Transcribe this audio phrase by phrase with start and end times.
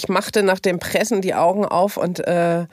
[0.00, 2.64] ich machte nach dem Pressen die Augen auf und äh,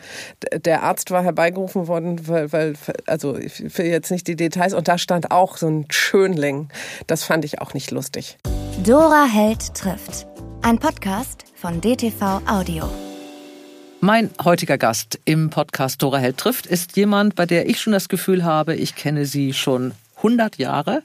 [0.55, 2.73] der Arzt war herbeigerufen worden, weil, weil,
[3.05, 6.69] also ich will jetzt nicht die Details, und da stand auch so ein Schönling.
[7.05, 8.37] Das fand ich auch nicht lustig.
[8.85, 10.25] Dora Held trifft.
[10.61, 12.89] Ein Podcast von DTV Audio.
[13.99, 18.07] Mein heutiger Gast im Podcast Dora Held trifft ist jemand, bei der ich schon das
[18.07, 21.03] Gefühl habe, ich kenne sie schon 100 Jahre.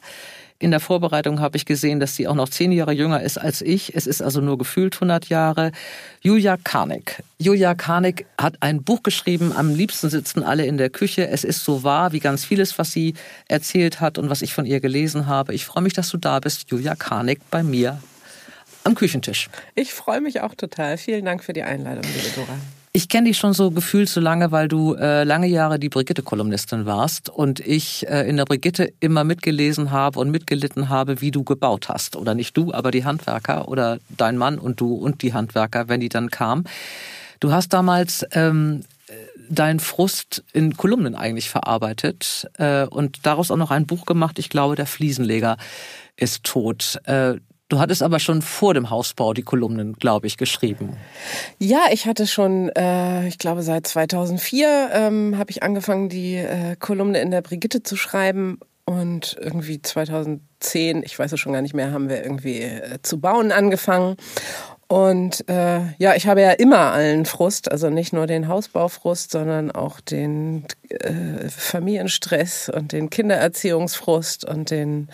[0.62, 3.62] In der Vorbereitung habe ich gesehen, dass sie auch noch zehn Jahre jünger ist als
[3.62, 3.96] ich.
[3.96, 5.72] Es ist also nur gefühlt 100 Jahre.
[6.20, 7.24] Julia Karnik.
[7.38, 9.52] Julia Karnik hat ein Buch geschrieben.
[9.52, 11.26] Am liebsten sitzen alle in der Küche.
[11.26, 13.14] Es ist so wahr wie ganz vieles, was sie
[13.48, 15.52] erzählt hat und was ich von ihr gelesen habe.
[15.52, 18.00] Ich freue mich, dass du da bist, Julia Karnik, bei mir
[18.84, 19.50] am Küchentisch.
[19.74, 20.96] Ich freue mich auch total.
[20.96, 22.56] Vielen Dank für die Einladung, liebe Dora.
[22.94, 26.84] Ich kenne dich schon so gefühlt so lange, weil du äh, lange Jahre die Brigitte-Kolumnistin
[26.84, 31.42] warst und ich äh, in der Brigitte immer mitgelesen habe und mitgelitten habe, wie du
[31.42, 32.16] gebaut hast.
[32.16, 36.00] Oder nicht du, aber die Handwerker oder dein Mann und du und die Handwerker, wenn
[36.00, 36.64] die dann kamen.
[37.40, 38.84] Du hast damals ähm,
[39.48, 44.38] deinen Frust in Kolumnen eigentlich verarbeitet äh, und daraus auch noch ein Buch gemacht.
[44.38, 45.56] Ich glaube, der Fliesenleger
[46.16, 47.00] ist tot.
[47.04, 47.36] Äh,
[47.72, 50.98] Du hattest aber schon vor dem Hausbau die Kolumnen, glaube ich, geschrieben.
[51.58, 56.76] Ja, ich hatte schon, äh, ich glaube, seit 2004 ähm, habe ich angefangen, die äh,
[56.78, 58.58] Kolumne in der Brigitte zu schreiben.
[58.84, 63.18] Und irgendwie 2010, ich weiß es schon gar nicht mehr, haben wir irgendwie äh, zu
[63.18, 64.16] bauen angefangen.
[64.92, 69.70] Und äh, ja, ich habe ja immer allen Frust, also nicht nur den Hausbaufrust, sondern
[69.70, 75.08] auch den äh, Familienstress und den Kindererziehungsfrust und den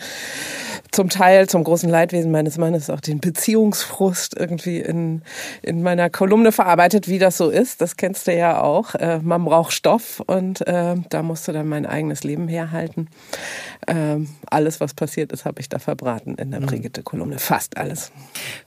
[0.91, 5.21] zum Teil zum großen Leidwesen meines Mannes auch den Beziehungsfrust irgendwie in,
[5.61, 7.79] in meiner Kolumne verarbeitet, wie das so ist.
[7.79, 8.95] Das kennst du ja auch.
[8.95, 13.07] Äh, man braucht Stoff und äh, da musste dann mein eigenes Leben herhalten.
[13.87, 16.65] Ähm, alles, was passiert ist, habe ich da verbraten in der mhm.
[16.65, 17.39] Brigitte-Kolumne.
[17.39, 18.11] Fast alles.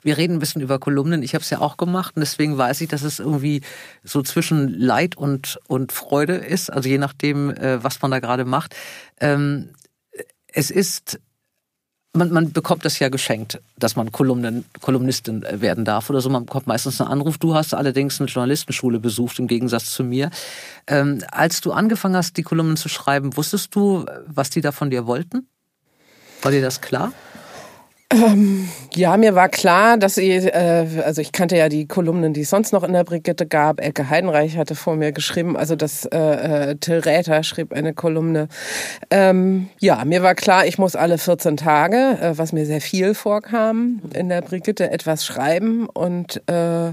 [0.00, 1.24] Wir reden ein bisschen über Kolumne Kolumnen.
[1.24, 3.62] Ich habe es ja auch gemacht und deswegen weiß ich, dass es irgendwie
[4.04, 8.44] so zwischen Leid und, und Freude ist, also je nachdem, äh, was man da gerade
[8.44, 8.76] macht.
[9.20, 9.70] Ähm,
[10.46, 11.18] es ist
[12.14, 16.28] man, man bekommt das ja geschenkt, dass man Kolumnen, Kolumnistin äh, werden darf oder so.
[16.28, 17.38] Man bekommt meistens einen Anruf.
[17.38, 20.30] Du hast allerdings eine Journalistenschule besucht, im Gegensatz zu mir.
[20.86, 24.90] Ähm, als du angefangen hast, die Kolumnen zu schreiben, wusstest du, was die da von
[24.90, 25.48] dir wollten?
[26.42, 27.12] War dir das klar?
[28.12, 32.42] Ähm, ja, mir war klar, dass sie, äh, also ich kannte ja die Kolumnen, die
[32.42, 33.80] es sonst noch in der Brigitte gab.
[33.80, 36.18] Elke Heidenreich hatte vor mir geschrieben, also das äh,
[36.70, 38.48] äh, Till Räther schrieb eine Kolumne.
[39.10, 43.14] Ähm, ja, mir war klar, ich muss alle 14 Tage, äh, was mir sehr viel
[43.14, 45.86] vorkam, in der Brigitte etwas schreiben.
[45.86, 46.92] Und äh,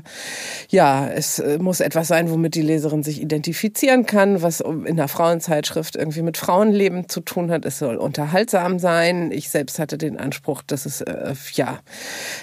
[0.69, 5.09] ja, es äh, muss etwas sein, womit die Leserin sich identifizieren kann, was in der
[5.09, 7.65] Frauenzeitschrift irgendwie mit Frauenleben zu tun hat.
[7.65, 9.31] Es soll unterhaltsam sein.
[9.31, 11.79] Ich selbst hatte den Anspruch, dass es äh, ja,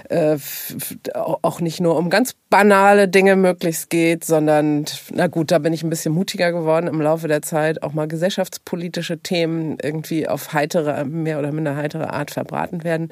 [0.09, 0.39] äh,
[1.15, 5.83] auch nicht nur um ganz banale Dinge möglichst geht, sondern, na gut, da bin ich
[5.83, 11.05] ein bisschen mutiger geworden im Laufe der Zeit, auch mal gesellschaftspolitische Themen irgendwie auf heitere,
[11.05, 13.11] mehr oder minder heitere Art verbraten werden.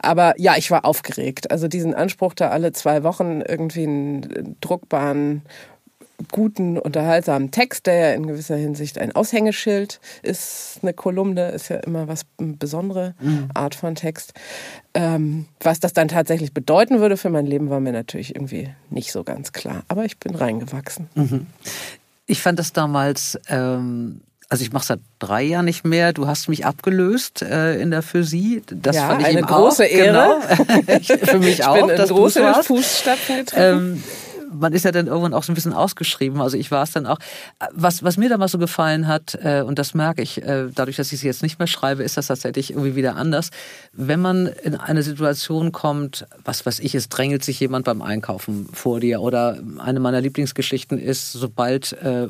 [0.00, 1.50] Aber ja, ich war aufgeregt.
[1.50, 5.42] Also diesen Anspruch da alle zwei Wochen irgendwie einen druckbaren
[6.32, 10.78] guten, unterhaltsamen Text, der ja in gewisser Hinsicht ein Aushängeschild ist.
[10.82, 13.48] Eine Kolumne ist ja immer was eine besondere mhm.
[13.54, 14.32] Art von Text.
[14.94, 19.12] Ähm, was das dann tatsächlich bedeuten würde für mein Leben, war mir natürlich irgendwie nicht
[19.12, 19.82] so ganz klar.
[19.88, 21.08] Aber ich bin reingewachsen.
[21.14, 21.46] Mhm.
[22.26, 23.38] Ich fand das damals.
[23.48, 26.12] Ähm also ich mache seit drei Jahren nicht mehr.
[26.12, 28.62] Du hast mich abgelöst äh, in der Physik.
[28.70, 29.88] Das ja, fand ich eine große auch.
[29.88, 30.40] Ehre.
[30.56, 31.00] Genau.
[31.24, 31.74] für mich ich auch.
[31.74, 33.60] Bin in große Fußstapfen getreten.
[33.60, 34.02] Ähm,
[34.58, 36.40] man ist ja dann irgendwann auch so ein bisschen ausgeschrieben.
[36.40, 37.18] Also ich war es dann auch.
[37.72, 41.12] Was, was mir damals so gefallen hat, äh, und das merke ich, äh, dadurch, dass
[41.12, 43.50] ich sie jetzt nicht mehr schreibe, ist das tatsächlich irgendwie wieder anders.
[43.92, 48.68] Wenn man in eine Situation kommt, was weiß ich, es drängelt sich jemand beim Einkaufen
[48.72, 52.28] vor dir oder eine meiner Lieblingsgeschichten ist, sobald äh,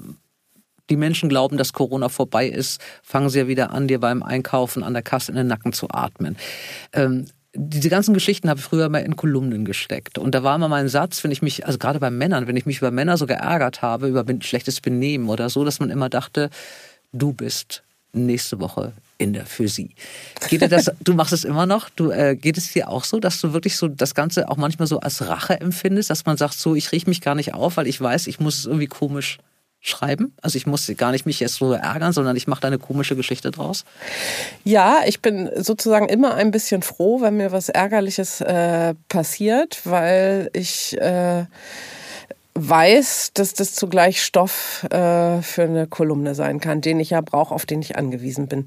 [0.90, 4.82] die Menschen glauben, dass Corona vorbei ist, fangen sie ja wieder an, dir beim Einkaufen
[4.82, 6.36] an der Kasse in den Nacken zu atmen.
[6.92, 7.26] Ähm,
[7.56, 10.18] diese ganzen Geschichten habe ich früher mal in Kolumnen gesteckt.
[10.18, 12.66] Und da war immer mein Satz, wenn ich mich, also gerade bei Männern, wenn ich
[12.66, 16.50] mich über Männer so geärgert habe, über schlechtes Benehmen oder so, dass man immer dachte,
[17.12, 17.82] du bist
[18.12, 19.94] nächste Woche in der Physik.
[20.48, 23.20] Geht dir das, du machst es immer noch, du, äh, geht es dir auch so,
[23.20, 26.54] dass du wirklich so das Ganze auch manchmal so als Rache empfindest, dass man sagt,
[26.54, 29.38] so, ich riech mich gar nicht auf, weil ich weiß, ich muss es irgendwie komisch
[29.88, 30.34] schreiben?
[30.42, 33.16] Also ich muss gar nicht mich jetzt so ärgern, sondern ich mache da eine komische
[33.16, 33.84] Geschichte draus.
[34.64, 40.50] Ja, ich bin sozusagen immer ein bisschen froh, wenn mir was Ärgerliches äh, passiert, weil
[40.52, 41.44] ich äh,
[42.54, 47.54] weiß, dass das zugleich Stoff äh, für eine Kolumne sein kann, den ich ja brauche,
[47.54, 48.66] auf den ich angewiesen bin.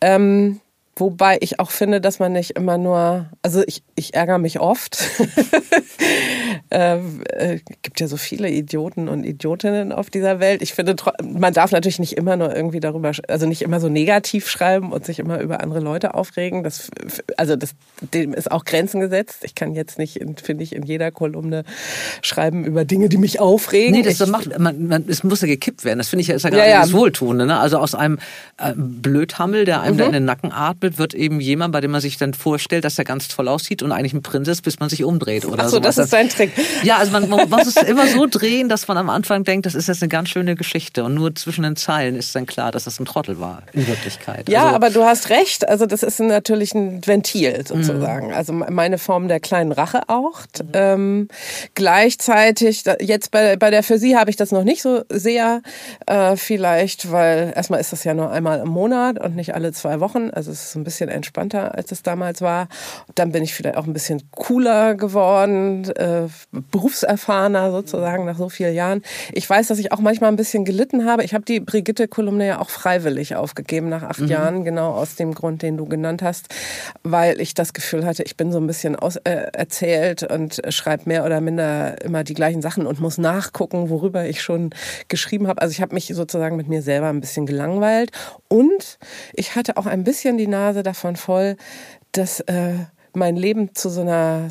[0.00, 0.60] Ähm,
[0.96, 4.98] Wobei ich auch finde, dass man nicht immer nur, also ich, ich ärgere mich oft.
[6.70, 6.98] äh,
[7.30, 10.62] äh, gibt ja so viele Idioten und Idiotinnen auf dieser Welt.
[10.62, 10.94] Ich finde,
[11.24, 15.04] man darf natürlich nicht immer nur irgendwie darüber, also nicht immer so negativ schreiben und
[15.04, 16.62] sich immer über andere Leute aufregen.
[16.62, 16.90] Das,
[17.36, 17.74] also das,
[18.12, 19.38] dem ist auch Grenzen gesetzt.
[19.42, 21.64] Ich kann jetzt nicht, finde ich, in jeder Kolumne
[22.22, 23.92] schreiben über Dinge, die mich aufregen.
[23.92, 25.98] Nee, das ich, macht, man, man, es muss ja gekippt werden.
[25.98, 26.80] Das finde ich ja, ist ja gerade ja, ja.
[26.82, 27.46] das Wohltuende.
[27.46, 27.58] Ne?
[27.58, 28.20] Also aus einem
[28.58, 29.98] äh, Blödhammel, der einem mhm.
[29.98, 32.84] da in den Nacken atmet, Abbild wird eben jemand, bei dem man sich dann vorstellt,
[32.84, 35.56] dass er ganz toll aussieht und eigentlich ein Prinz ist, bis man sich umdreht oder
[35.56, 35.62] so.
[35.62, 36.52] Ach so, das ist sein Trick.
[36.82, 39.74] Ja, also man, man muss es immer so drehen, dass man am Anfang denkt, das
[39.74, 42.84] ist jetzt eine ganz schöne Geschichte und nur zwischen den Zeilen ist dann klar, dass
[42.84, 44.48] das ein Trottel war in Wirklichkeit.
[44.48, 45.66] Ja, also, aber du hast recht.
[45.66, 48.28] Also das ist natürlich ein Ventil sozusagen.
[48.28, 48.34] Mhm.
[48.34, 50.42] Also meine Form der kleinen Rache auch.
[50.74, 51.28] Ähm,
[51.74, 55.62] gleichzeitig jetzt bei bei der für Sie habe ich das noch nicht so sehr.
[56.06, 60.00] Äh, vielleicht, weil erstmal ist das ja nur einmal im Monat und nicht alle zwei
[60.00, 60.30] Wochen.
[60.30, 62.68] Also es ist so ein bisschen entspannter, als es damals war.
[63.14, 66.28] Dann bin ich vielleicht auch ein bisschen cooler geworden, äh,
[66.70, 69.02] berufserfahrener sozusagen nach so vielen Jahren.
[69.32, 71.24] Ich weiß, dass ich auch manchmal ein bisschen gelitten habe.
[71.24, 74.28] Ich habe die Brigitte-Kolumne ja auch freiwillig aufgegeben nach acht mhm.
[74.28, 76.46] Jahren, genau aus dem Grund, den du genannt hast,
[77.02, 81.04] weil ich das Gefühl hatte, ich bin so ein bisschen aus, äh, erzählt und schreibe
[81.06, 84.70] mehr oder minder immer die gleichen Sachen und muss nachgucken, worüber ich schon
[85.08, 85.62] geschrieben habe.
[85.62, 88.10] Also ich habe mich sozusagen mit mir selber ein bisschen gelangweilt
[88.48, 88.98] und
[89.32, 91.56] ich hatte auch ein bisschen die Nase davon voll,
[92.12, 92.74] dass äh,
[93.12, 94.48] mein Leben zu so einer,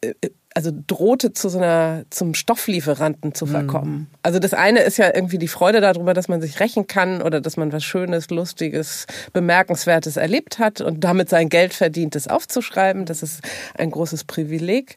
[0.00, 0.14] äh,
[0.54, 3.50] also drohte zu so einer, zum Stofflieferanten zu mhm.
[3.50, 3.92] verkommen.
[3.92, 4.06] Mhm.
[4.22, 7.40] Also das eine ist ja irgendwie die Freude darüber, dass man sich rächen kann oder
[7.40, 13.04] dass man was Schönes, Lustiges, Bemerkenswertes erlebt hat und damit sein Geld verdient, das aufzuschreiben.
[13.04, 13.40] Das ist
[13.76, 14.96] ein großes Privileg.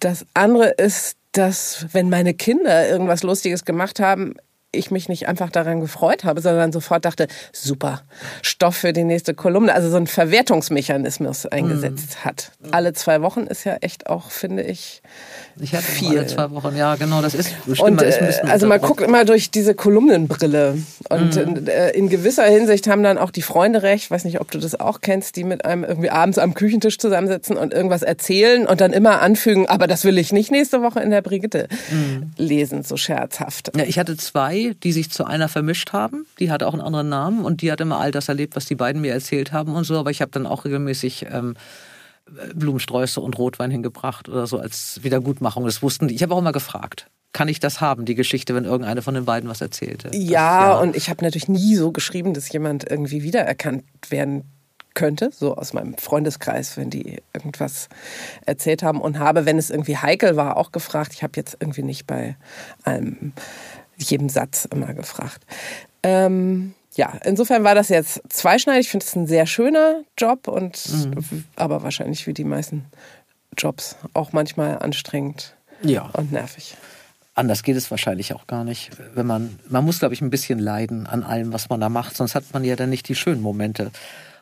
[0.00, 4.34] Das andere ist, dass wenn meine Kinder irgendwas Lustiges gemacht haben,
[4.72, 8.02] ich mich nicht einfach daran gefreut habe, sondern sofort dachte, super,
[8.42, 9.74] Stoff für die nächste Kolumne.
[9.74, 12.24] Also so ein Verwertungsmechanismus eingesetzt mhm.
[12.24, 12.52] hat.
[12.70, 14.99] Alle zwei Wochen ist ja echt auch, finde ich,
[15.58, 18.00] ich hatte alle zwei Wochen, ja, genau, das ist bestimmt.
[18.00, 20.78] Und, ist äh, also man guckt immer durch diese Kolumnenbrille.
[21.08, 21.66] Und mhm.
[21.66, 24.58] Äh, in gewisser Hinsicht haben dann auch die Freunde recht, ich weiß nicht, ob du
[24.58, 28.80] das auch kennst, die mit einem irgendwie abends am Küchentisch zusammensitzen und irgendwas erzählen und
[28.80, 32.30] dann immer anfügen, aber das will ich nicht nächste Woche in der Brigitte mhm.
[32.36, 33.72] lesen, so scherzhaft.
[33.76, 36.26] Ja, ich hatte zwei, die sich zu einer vermischt haben.
[36.38, 38.76] Die hatte auch einen anderen Namen und die hat immer all das erlebt, was die
[38.76, 39.98] beiden mir erzählt haben und so.
[39.98, 41.54] Aber ich habe dann auch regelmäßig ähm,
[42.54, 45.64] Blumensträuße und Rotwein hingebracht oder so als Wiedergutmachung.
[45.64, 46.14] Das wussten die.
[46.14, 47.06] Ich habe auch immer gefragt.
[47.32, 50.08] Kann ich das haben, die Geschichte, wenn irgendeine von den beiden was erzählte?
[50.08, 54.44] Das, ja, ja, und ich habe natürlich nie so geschrieben, dass jemand irgendwie wiedererkannt werden
[54.94, 57.88] könnte, so aus meinem Freundeskreis, wenn die irgendwas
[58.46, 61.12] erzählt haben und habe, wenn es irgendwie heikel war, auch gefragt.
[61.14, 62.36] Ich habe jetzt irgendwie nicht bei
[62.82, 63.32] einem,
[63.96, 65.44] jedem Satz immer gefragt.
[66.02, 68.86] Ähm, ja, insofern war das jetzt zweischneidig.
[68.86, 71.44] Ich finde es ein sehr schöner Job und mhm.
[71.56, 72.86] aber wahrscheinlich wie die meisten
[73.56, 76.10] Jobs auch manchmal anstrengend ja.
[76.12, 76.76] und nervig.
[77.34, 78.90] Anders geht es wahrscheinlich auch gar nicht.
[79.14, 82.16] Wenn man, man muss, glaube ich, ein bisschen leiden an allem, was man da macht,
[82.16, 83.92] sonst hat man ja dann nicht die schönen Momente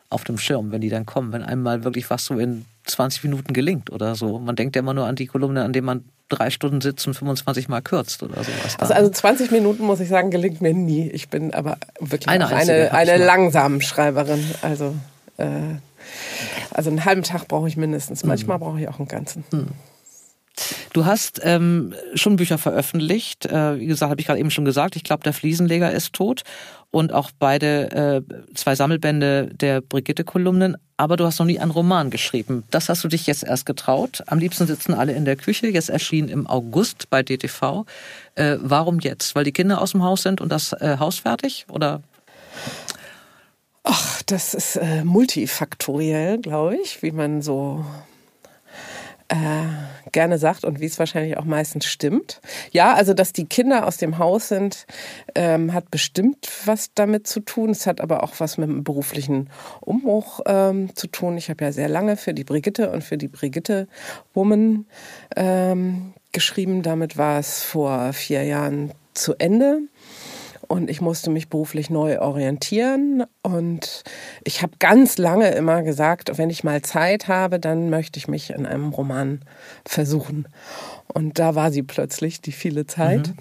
[0.09, 3.23] auf dem Schirm, wenn die dann kommen, wenn einem mal wirklich was so in 20
[3.23, 4.39] Minuten gelingt oder so.
[4.39, 7.13] Man denkt ja immer nur an die Kolumne, an denen man drei Stunden sitzt und
[7.13, 8.77] 25 Mal kürzt oder sowas.
[8.79, 11.09] Also, also 20 Minuten, muss ich sagen, gelingt mir nie.
[11.09, 14.43] Ich bin aber wirklich eine, eine, eine langsame Schreiberin.
[14.61, 14.95] Also,
[15.37, 15.49] äh,
[16.71, 18.23] also einen halben Tag brauche ich mindestens.
[18.23, 18.61] Manchmal mhm.
[18.61, 19.43] brauche ich auch einen ganzen.
[19.51, 19.67] Mhm.
[20.93, 23.45] Du hast ähm, schon Bücher veröffentlicht.
[23.45, 24.95] Äh, wie gesagt, habe ich gerade eben schon gesagt.
[24.95, 26.43] Ich glaube, der Fliesenleger ist tot
[26.91, 30.77] und auch beide äh, zwei Sammelbände der Brigitte-Kolumnen.
[30.97, 32.63] Aber du hast noch nie einen Roman geschrieben.
[32.71, 34.23] Das hast du dich jetzt erst getraut.
[34.27, 35.67] Am liebsten sitzen alle in der Küche.
[35.67, 37.85] Jetzt erschien im August bei DTV.
[38.35, 39.35] Äh, warum jetzt?
[39.35, 41.65] Weil die Kinder aus dem Haus sind und das äh, Haus fertig?
[41.69, 42.01] Oder?
[43.83, 47.85] Ach, das ist äh, multifaktoriell, glaube ich, wie man so
[49.29, 49.35] äh,
[50.11, 52.41] gerne sagt und wie es wahrscheinlich auch meistens stimmt.
[52.71, 54.85] Ja, also dass die Kinder aus dem Haus sind,
[55.35, 57.69] ähm, hat bestimmt was damit zu tun.
[57.69, 59.49] Es hat aber auch was mit dem beruflichen
[59.81, 61.37] Umbruch ähm, zu tun.
[61.37, 63.87] Ich habe ja sehr lange für die Brigitte und für die Brigitte
[64.33, 64.85] Woman
[65.35, 66.81] ähm, geschrieben.
[66.81, 69.81] Damit war es vor vier Jahren zu Ende
[70.69, 73.23] und ich musste mich beruflich neu orientieren.
[73.41, 74.03] Und
[74.43, 78.51] ich habe ganz lange immer gesagt, wenn ich mal Zeit habe, dann möchte ich mich
[78.51, 79.41] in einem Roman
[79.83, 80.47] versuchen.
[81.11, 83.29] Und da war sie plötzlich, die viele Zeit.
[83.29, 83.33] Mhm.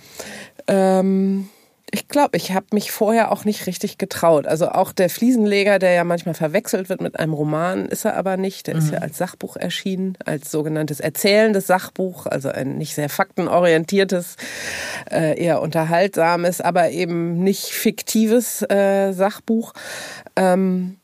[0.69, 1.49] Ähm,
[1.91, 4.47] ich glaube, ich habe mich vorher auch nicht richtig getraut.
[4.47, 8.37] Also auch der Fliesenleger, der ja manchmal verwechselt wird mit einem Roman, ist er aber
[8.37, 8.67] nicht.
[8.67, 8.81] Der mhm.
[8.81, 14.37] ist ja als Sachbuch erschienen, als sogenanntes erzählendes Sachbuch, also ein nicht sehr faktenorientiertes,
[15.11, 19.73] äh, eher unterhaltsames, aber eben nicht fiktives äh, Sachbuch.
[20.37, 20.99] Ähm,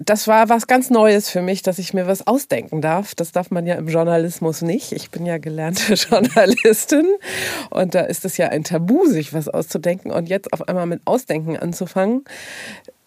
[0.00, 3.14] das war was ganz Neues für mich, dass ich mir was ausdenken darf.
[3.14, 4.92] Das darf man ja im Journalismus nicht.
[4.92, 7.06] Ich bin ja gelernte Journalistin
[7.70, 11.02] und da ist es ja ein Tabu, sich was auszudenken und jetzt auf einmal mit
[11.04, 12.24] Ausdenken anzufangen.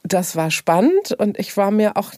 [0.03, 2.13] Das war spannend und ich war mir auch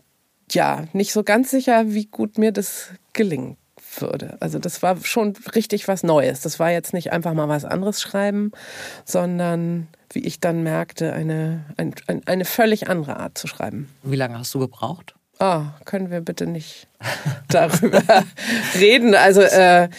[0.51, 3.57] ja nicht so ganz sicher, wie gut mir das gelingen
[3.99, 4.37] würde.
[4.39, 6.41] Also das war schon richtig was Neues.
[6.41, 8.51] Das war jetzt nicht einfach mal was anderes schreiben,
[9.05, 11.93] sondern wie ich dann merkte, eine, ein,
[12.25, 13.89] eine völlig andere Art zu schreiben.
[14.03, 15.15] Wie lange hast du gebraucht?
[15.43, 16.87] Oh, können wir bitte nicht
[17.49, 18.03] darüber
[18.79, 19.15] reden?
[19.15, 19.89] Also äh,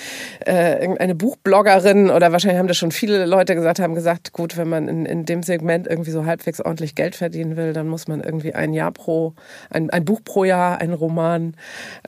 [0.47, 4.69] äh, irgendeine Buchbloggerin oder wahrscheinlich haben das schon viele Leute gesagt, haben gesagt, gut, wenn
[4.69, 8.21] man in, in dem Segment irgendwie so halbwegs ordentlich Geld verdienen will, dann muss man
[8.21, 9.35] irgendwie ein Jahr pro,
[9.69, 11.57] ein, ein Buch pro Jahr, einen Roman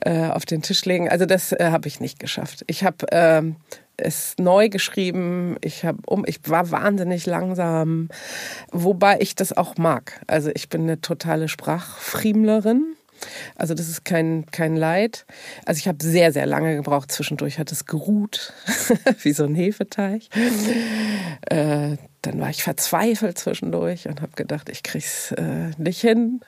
[0.01, 1.09] äh, auf den Tisch legen.
[1.09, 2.63] Also das äh, habe ich nicht geschafft.
[2.67, 3.41] Ich habe äh,
[3.97, 5.57] es neu geschrieben.
[5.61, 8.09] Ich habe um, ich war wahnsinnig langsam,
[8.71, 10.21] wobei ich das auch mag.
[10.27, 12.95] Also ich bin eine totale Sprachfriemlerin.
[13.55, 15.25] Also das ist kein, kein Leid.
[15.65, 17.11] Also ich habe sehr, sehr lange gebraucht.
[17.11, 18.53] Zwischendurch hat es geruht,
[19.21, 20.23] wie so ein Hefeteig.
[21.49, 26.41] Äh, dann war ich verzweifelt zwischendurch und habe gedacht, ich krieg's äh, nicht hin.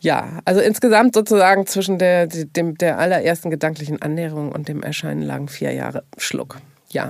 [0.00, 5.48] Ja, also insgesamt sozusagen zwischen der, dem, der allerersten gedanklichen Annäherung und dem Erscheinen lagen
[5.48, 6.58] vier Jahre Schluck
[6.92, 7.08] ja.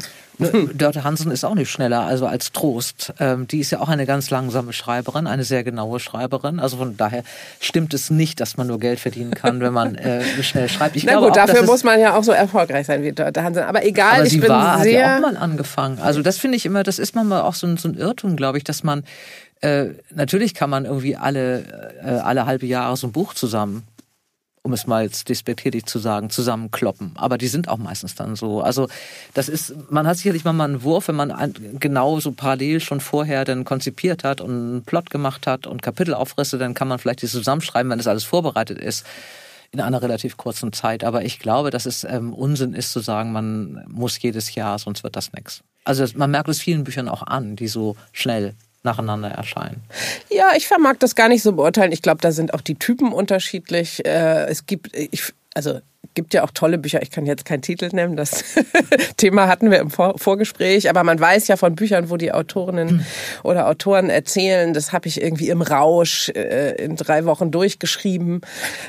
[0.74, 3.12] Dörte Hansen ist auch nicht schneller, also als Trost.
[3.20, 6.58] Ähm, die ist ja auch eine ganz langsame Schreiberin, eine sehr genaue Schreiberin.
[6.58, 7.22] Also von daher
[7.60, 10.96] stimmt es nicht, dass man nur Geld verdienen kann, wenn man äh, schnell schreibt.
[10.96, 13.64] Ich Na gut, auch, dafür muss man ja auch so erfolgreich sein wie Dörte Hansen.
[13.64, 15.04] Aber egal, aber ich sie bin war, sehr...
[15.04, 15.98] Hat ja auch mal angefangen.
[16.00, 18.58] Also das finde ich immer, das ist manchmal auch so ein, so ein Irrtum, glaube
[18.58, 19.04] ich, dass man
[19.60, 23.84] äh, natürlich kann man irgendwie alle, äh, alle halbe Jahre so ein Buch zusammen
[24.64, 27.12] um es mal jetzt despektierlich zu sagen, zusammenkloppen.
[27.16, 28.60] Aber die sind auch meistens dann so.
[28.62, 28.88] Also
[29.34, 33.44] das ist, man hat sicherlich mal einen Wurf, wenn man genau so parallel schon vorher
[33.44, 37.26] dann konzipiert hat und einen Plot gemacht hat und Kapitelaufrisse, dann kann man vielleicht die
[37.26, 39.04] zusammenschreiben, wenn das alles vorbereitet ist
[39.72, 41.02] in einer relativ kurzen Zeit.
[41.02, 45.02] Aber ich glaube, dass es ähm, Unsinn ist zu sagen, man muss jedes Jahr, sonst
[45.02, 45.62] wird das nichts.
[45.84, 49.82] Also man merkt es vielen Büchern auch an, die so schnell nacheinander erscheinen.
[50.30, 51.92] Ja, ich vermag das gar nicht so beurteilen.
[51.92, 54.04] Ich glaube, da sind auch die Typen unterschiedlich.
[54.04, 55.80] Äh, es gibt, ich, also
[56.14, 57.02] gibt ja auch tolle Bücher.
[57.02, 58.16] Ich kann jetzt keinen Titel nennen.
[58.16, 58.44] Das
[59.16, 60.90] Thema hatten wir im Vor Vorgespräch.
[60.90, 63.04] Aber man weiß ja von Büchern, wo die Autorinnen hm.
[63.42, 68.40] oder Autoren erzählen, das habe ich irgendwie im Rausch äh, in drei Wochen durchgeschrieben,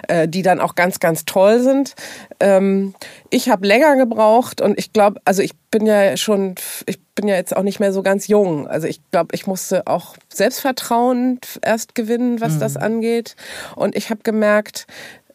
[0.08, 1.94] äh, die dann auch ganz, ganz toll sind.
[2.40, 2.94] Ähm,
[3.30, 7.36] ich habe länger gebraucht und ich glaube, also ich bin ja schon, ich bin ja
[7.36, 8.68] jetzt auch nicht mehr so ganz jung.
[8.68, 12.60] Also ich glaube, ich musste auch Selbstvertrauen erst gewinnen, was mhm.
[12.60, 13.36] das angeht.
[13.76, 14.86] Und ich habe gemerkt,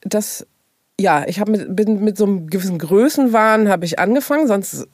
[0.02, 0.46] dass
[1.00, 4.86] ja, ich habe mit, bin mit so einem gewissen Größenwahn habe ich angefangen, sonst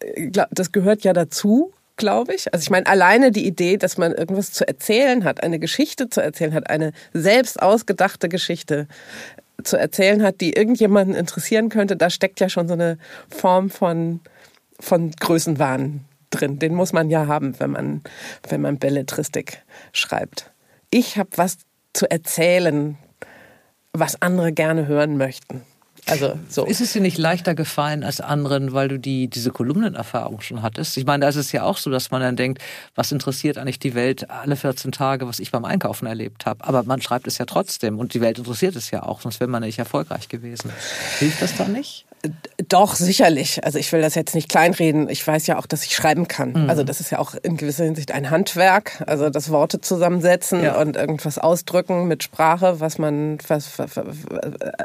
[0.00, 2.52] äh, das gehört ja dazu, glaube ich.
[2.52, 6.20] Also ich meine, alleine die Idee, dass man irgendwas zu erzählen hat, eine Geschichte zu
[6.20, 8.86] erzählen hat, eine selbst ausgedachte Geschichte
[9.62, 12.98] zu erzählen hat, die irgendjemanden interessieren könnte, da steckt ja schon so eine
[13.28, 14.20] Form von,
[14.78, 16.58] von Größenwahn drin.
[16.58, 18.02] Den muss man ja haben, wenn man,
[18.48, 19.62] wenn man Belletristik
[19.92, 20.52] schreibt.
[20.90, 21.58] Ich habe was
[21.94, 22.98] zu erzählen,
[23.98, 25.62] was andere gerne hören möchten.
[26.08, 26.64] Also so.
[26.64, 30.96] Ist es dir nicht leichter gefallen als anderen, weil du die, diese Kolumnenerfahrung schon hattest?
[30.96, 32.62] Ich meine, da ist es ja auch so, dass man dann denkt,
[32.94, 36.64] was interessiert eigentlich die Welt alle 14 Tage, was ich beim Einkaufen erlebt habe.
[36.64, 39.50] Aber man schreibt es ja trotzdem und die Welt interessiert es ja auch, sonst wäre
[39.50, 40.70] man nicht erfolgreich gewesen.
[41.18, 42.06] Hilft das da nicht?
[42.68, 43.64] Doch, sicherlich.
[43.64, 45.08] Also ich will das jetzt nicht kleinreden.
[45.08, 46.52] Ich weiß ja auch, dass ich schreiben kann.
[46.52, 46.70] Mhm.
[46.70, 49.02] Also das ist ja auch in gewisser Hinsicht ein Handwerk.
[49.06, 50.80] Also das Worte zusammensetzen ja.
[50.80, 53.70] und irgendwas ausdrücken mit Sprache, was man, was,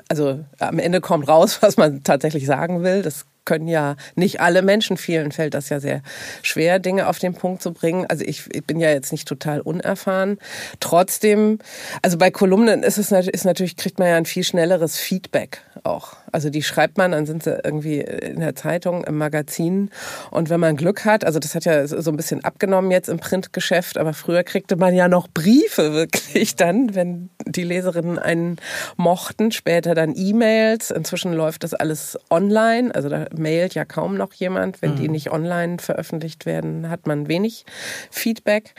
[0.10, 3.02] also am Ende kommt raus, was man tatsächlich sagen will.
[3.02, 6.02] Das können ja nicht alle Menschen, vielen fällt das ja sehr
[6.42, 8.06] schwer, Dinge auf den Punkt zu bringen.
[8.08, 10.38] Also ich, ich bin ja jetzt nicht total unerfahren.
[10.80, 11.60] Trotzdem,
[12.02, 16.14] also bei Kolumnen ist es ist natürlich, kriegt man ja ein viel schnelleres Feedback auch.
[16.32, 19.90] Also die schreibt man, dann sind sie irgendwie in der Zeitung, im Magazin.
[20.30, 23.20] Und wenn man Glück hat, also das hat ja so ein bisschen abgenommen jetzt im
[23.20, 28.58] Printgeschäft, aber früher kriegte man ja noch Briefe wirklich dann, wenn die Leserinnen einen
[28.98, 30.92] mochten, später dann E-Mails.
[30.92, 34.82] Inzwischen läuft das alles online, also da mailt ja kaum noch jemand.
[34.82, 34.96] Wenn mhm.
[34.98, 37.66] die nicht online veröffentlicht werden, hat man wenig
[38.10, 38.74] Feedback.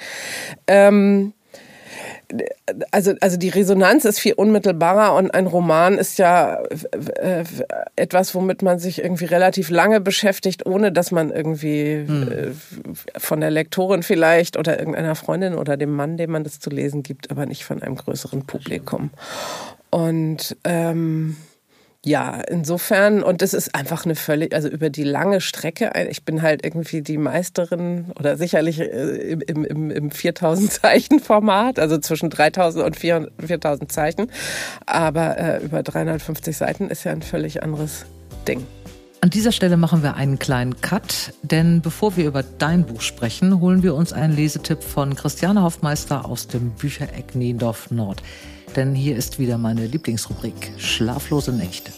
[0.67, 1.35] Ähm,
[2.91, 6.63] also, also die Resonanz ist viel unmittelbarer und ein Roman ist ja
[7.21, 7.45] äh,
[7.97, 12.23] etwas, womit man sich irgendwie relativ lange beschäftigt, ohne dass man irgendwie hm.
[12.33, 16.71] Äh, von der Lektorin vielleicht oder irgendeiner Freundin oder dem Mann, dem man das zu
[16.71, 19.11] lesen gibt, aber nicht von einem größeren Publikum.
[19.91, 21.37] Und ähm,
[22.05, 26.43] Ja, insofern, und das ist einfach eine völlig, also über die lange Strecke, ich bin
[26.43, 32.29] halt irgendwie die Meisterin oder sicherlich äh, im, im, im 4000 Zeichen Format, also zwischen
[32.29, 34.33] 3000 und 4000 Zeichen,
[34.85, 38.05] aber äh, über 350 Seiten ist ja ein völlig anderes
[38.49, 38.67] Ding.
[39.21, 43.61] An dieser Stelle machen wir einen kleinen Cut, denn bevor wir über dein Buch sprechen,
[43.61, 48.21] holen wir uns einen Lesetipp von Christiane Hoffmeister aus dem Büchereck Niendorf Nord
[48.77, 51.93] denn hier ist wieder meine Lieblingsrubrik Schlaflose Nächte.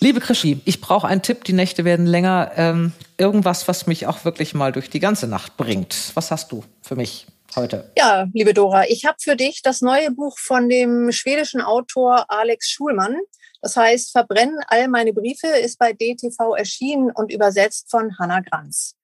[0.00, 2.52] Liebe Krischi, ich brauche einen Tipp, die Nächte werden länger.
[2.56, 6.12] Ähm, irgendwas, was mich auch wirklich mal durch die ganze Nacht bringt.
[6.14, 7.26] Was hast du für mich
[7.56, 7.90] heute?
[7.96, 12.70] Ja, liebe Dora, ich habe für dich das neue Buch von dem schwedischen Autor Alex
[12.70, 13.16] Schulmann.
[13.62, 18.94] Das heißt, Verbrennen all meine Briefe ist bei DTV erschienen und übersetzt von Hannah Granz.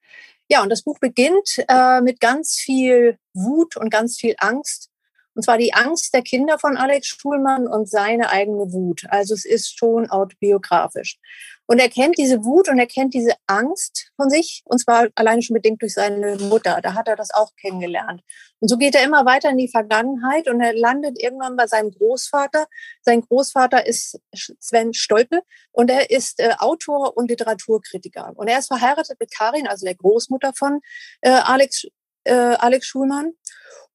[0.49, 4.92] Ja, und das Buch beginnt äh, mit ganz viel Wut und ganz viel Angst
[5.35, 9.05] und zwar die Angst der Kinder von Alex Schulmann und seine eigene Wut.
[9.09, 11.19] Also es ist schon autobiografisch.
[11.67, 15.43] Und er kennt diese Wut und er kennt diese Angst von sich, und zwar alleine
[15.43, 16.81] schon bedingt durch seine Mutter.
[16.83, 18.23] Da hat er das auch kennengelernt.
[18.61, 21.91] Und so geht er immer weiter in die Vergangenheit und er landet irgendwann bei seinem
[21.91, 22.67] Großvater.
[23.01, 28.33] Sein Großvater ist Sven Stolpe und er ist äh, Autor und Literaturkritiker.
[28.35, 30.81] Und er ist verheiratet mit Karin, also der Großmutter von
[31.23, 31.87] äh, Alex,
[32.25, 33.33] äh, Alex Schulmann.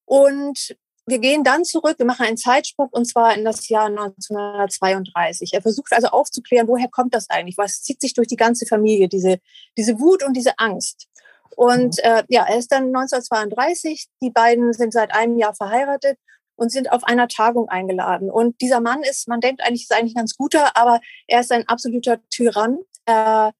[0.06, 0.76] Und
[1.08, 5.54] wir gehen dann zurück, wir machen einen Zeitsprung und zwar in das Jahr 1932.
[5.54, 7.58] Er versucht also aufzuklären, woher kommt das eigentlich?
[7.58, 9.40] Was zieht sich durch die ganze Familie, diese,
[9.78, 11.08] diese Wut und diese Angst?
[11.56, 12.04] Und mhm.
[12.04, 16.20] äh, ja, er ist dann 1932, die beiden sind seit einem Jahr verheiratet
[16.58, 18.30] und sind auf einer Tagung eingeladen.
[18.30, 21.54] Und dieser Mann ist, man denkt eigentlich, ist eigentlich ein ganz guter, aber er ist
[21.54, 22.80] ein absoluter Tyrann.
[23.06, 23.52] Äh,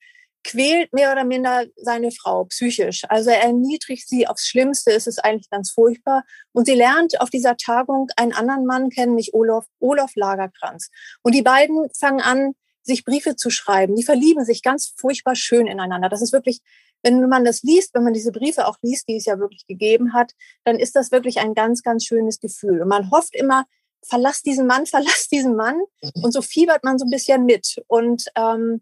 [0.48, 3.04] quält mehr oder minder seine Frau psychisch.
[3.10, 4.92] Also er erniedrigt sie aufs Schlimmste.
[4.92, 6.24] Es ist eigentlich ganz furchtbar.
[6.54, 10.90] Und sie lernt auf dieser Tagung einen anderen Mann kennen, nämlich Olaf, Olaf Lagerkranz.
[11.22, 13.96] Und die beiden fangen an, sich Briefe zu schreiben.
[13.96, 16.08] Die verlieben sich ganz furchtbar schön ineinander.
[16.08, 16.62] Das ist wirklich,
[17.04, 20.14] wenn man das liest, wenn man diese Briefe auch liest, die es ja wirklich gegeben
[20.14, 20.32] hat,
[20.64, 22.82] dann ist das wirklich ein ganz, ganz schönes Gefühl.
[22.82, 23.66] Und man hofft immer,
[24.02, 25.82] verlass diesen Mann, verlass diesen Mann.
[26.14, 27.84] Und so fiebert man so ein bisschen mit.
[27.88, 28.82] Und ähm,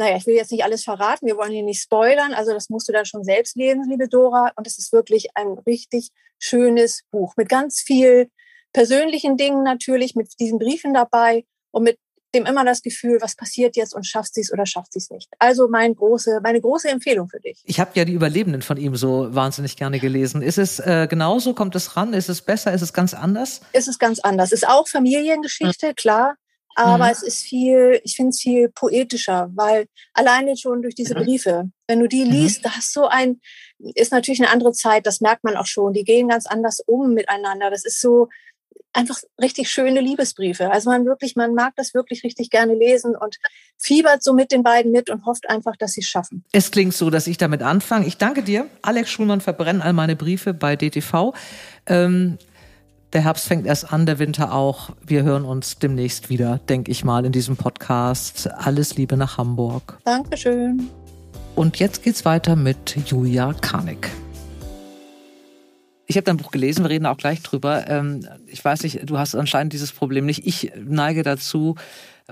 [0.00, 2.88] naja, ich will jetzt nicht alles verraten, wir wollen hier nicht spoilern, also das musst
[2.88, 4.50] du dann schon selbst lesen, liebe Dora.
[4.56, 6.08] Und es ist wirklich ein richtig
[6.38, 8.30] schönes Buch mit ganz viel
[8.72, 11.98] persönlichen Dingen natürlich, mit diesen Briefen dabei und mit
[12.34, 15.10] dem immer das Gefühl, was passiert jetzt und schafft sie es oder schafft sie es
[15.10, 15.28] nicht.
[15.38, 17.60] Also mein große, meine große Empfehlung für dich.
[17.66, 20.40] Ich habe ja die Überlebenden von ihm so wahnsinnig gerne gelesen.
[20.40, 21.52] Ist es äh, genauso?
[21.52, 22.14] Kommt es ran?
[22.14, 22.72] Ist es besser?
[22.72, 23.60] Ist es ganz anders?
[23.74, 24.52] Ist es ganz anders.
[24.52, 25.94] Ist auch Familiengeschichte, mhm.
[25.96, 26.36] klar.
[26.76, 27.10] Aber mhm.
[27.10, 31.24] es ist viel, ich finde es viel poetischer, weil alleine schon durch diese mhm.
[31.24, 32.30] Briefe, wenn du die mhm.
[32.30, 33.40] liest, da hast so ein,
[33.78, 35.92] ist natürlich eine andere Zeit, das merkt man auch schon.
[35.92, 37.70] Die gehen ganz anders um miteinander.
[37.70, 38.28] Das ist so
[38.92, 40.70] einfach richtig schöne Liebesbriefe.
[40.70, 43.36] Also man wirklich, man mag das wirklich richtig gerne lesen und
[43.78, 46.44] fiebert so mit den beiden mit und hofft einfach, dass sie es schaffen.
[46.52, 48.06] Es klingt so, dass ich damit anfange.
[48.06, 48.66] Ich danke dir.
[48.82, 51.34] Alex Schulmann verbrennt all meine Briefe bei DTV.
[51.86, 52.38] Ähm,
[53.12, 54.90] der Herbst fängt erst an, der Winter auch.
[55.04, 58.48] Wir hören uns demnächst wieder, denke ich mal, in diesem Podcast.
[58.52, 59.98] Alles Liebe nach Hamburg.
[60.04, 60.88] Dankeschön.
[61.56, 64.10] Und jetzt geht's weiter mit Julia Karnick.
[66.06, 67.88] Ich habe dein Buch gelesen, wir reden auch gleich drüber.
[67.88, 70.46] Ähm, ich weiß nicht, du hast anscheinend dieses Problem nicht.
[70.46, 71.76] Ich neige dazu,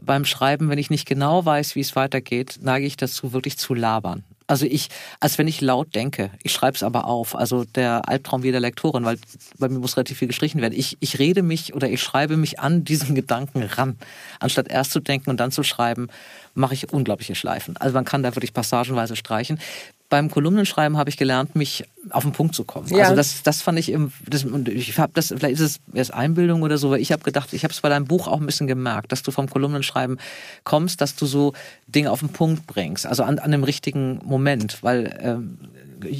[0.00, 3.74] beim Schreiben, wenn ich nicht genau weiß, wie es weitergeht, neige ich dazu, wirklich zu
[3.74, 4.24] labern.
[4.48, 4.88] Also ich,
[5.20, 6.30] als wenn ich laut denke.
[6.42, 7.36] Ich schreibe es aber auf.
[7.36, 9.18] Also der Albtraum jeder Lektorin, weil
[9.58, 10.74] bei mir muss relativ viel gestrichen werden.
[10.74, 13.98] Ich, ich rede mich oder ich schreibe mich an diesen Gedanken ran.
[14.40, 16.08] Anstatt erst zu denken und dann zu schreiben,
[16.54, 17.76] mache ich unglaubliche Schleifen.
[17.76, 19.60] Also man kann da wirklich passagenweise streichen
[20.08, 22.88] beim Kolumnenschreiben habe ich gelernt, mich auf den Punkt zu kommen.
[22.88, 23.04] Ja.
[23.04, 26.62] Also das, das fand ich im, das, ich habe das, vielleicht ist es erst Einbildung
[26.62, 28.66] oder so, weil ich habe gedacht, ich habe es bei deinem Buch auch ein bisschen
[28.66, 30.18] gemerkt, dass du vom Kolumnenschreiben
[30.64, 31.52] kommst, dass du so
[31.86, 35.58] Dinge auf den Punkt bringst, also an, an dem richtigen Moment, weil ähm,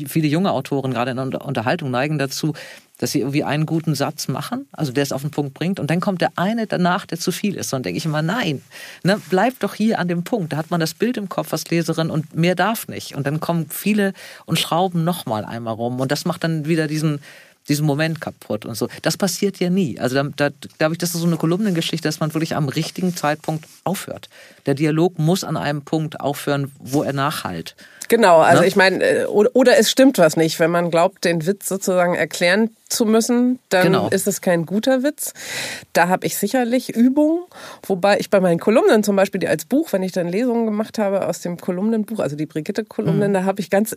[0.07, 2.53] viele junge Autoren gerade in der Unterhaltung neigen dazu,
[2.99, 5.89] dass sie irgendwie einen guten Satz machen, also der es auf den Punkt bringt, und
[5.89, 7.73] dann kommt der eine danach, der zu viel ist.
[7.73, 8.63] Und dann denke ich immer, nein,
[9.05, 10.53] ne, bleib doch hier an dem Punkt.
[10.53, 13.15] Da hat man das Bild im Kopf als Leserin und mehr darf nicht.
[13.15, 14.13] Und dann kommen viele
[14.47, 16.01] und schrauben nochmal einmal rum.
[16.01, 17.21] Und das macht dann wieder diesen,
[17.69, 18.89] diesen Moment kaputt und so.
[19.03, 19.99] Das passiert ja nie.
[20.01, 23.15] Also da, da glaube ich, das ist so eine Kolumnengeschichte, dass man wirklich am richtigen
[23.15, 24.29] Zeitpunkt aufhört.
[24.67, 27.77] Der Dialog muss an einem Punkt aufhören, wo er nachhalt.
[28.09, 28.69] Genau, also ne?
[28.69, 30.59] ich meine, äh, oder es stimmt was nicht.
[30.59, 34.09] Wenn man glaubt, den Witz sozusagen erklären zu müssen, dann genau.
[34.09, 35.35] ist es kein guter Witz.
[35.93, 37.43] Da habe ich sicherlich Übungen,
[37.87, 40.99] wobei ich bei meinen Kolumnen zum Beispiel, die als Buch, wenn ich dann Lesungen gemacht
[40.99, 43.35] habe aus dem Kolumnenbuch, also die Brigitte-Kolumnen, mhm.
[43.35, 43.97] da habe ich ganz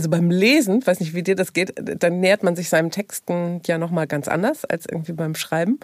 [0.00, 3.60] also beim Lesen, weiß nicht, wie dir das geht, dann nähert man sich seinem Texten
[3.66, 5.78] ja nochmal ganz anders als irgendwie beim Schreiben.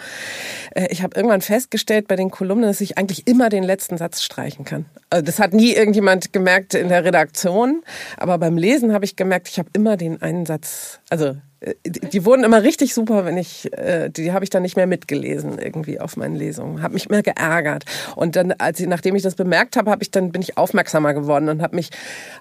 [0.71, 4.23] Äh, ich habe irgendwann festgestellt bei den Kolumnen, dass ich eigentlich immer den letzten Satz
[4.23, 4.87] streichen kann.
[5.11, 7.83] Also das hat nie irgendjemand gemerkt in der Redaktion,
[8.17, 11.37] aber beim Lesen habe ich gemerkt, ich habe immer den einen Satz, also
[11.85, 15.59] die, wurden immer richtig super, wenn ich, äh, die habe ich dann nicht mehr mitgelesen
[15.59, 17.85] irgendwie auf meinen Lesungen, habe mich mehr geärgert.
[18.15, 21.15] Und dann, als ich, nachdem ich das bemerkt habe, habe ich dann bin ich aufmerksamer
[21.15, 21.91] geworden und habe mich,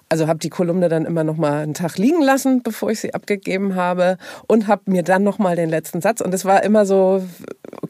[0.08, 3.14] also habe die Kolumne dann immer noch mal einen Tag liegen lassen, bevor ich sie
[3.14, 6.20] abgegeben habe und habe mir dann noch mal den letzten Satz.
[6.20, 7.22] Und es war immer so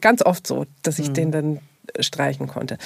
[0.01, 1.13] ganz oft so, dass ich mhm.
[1.13, 1.59] den dann
[1.99, 2.77] streichen konnte.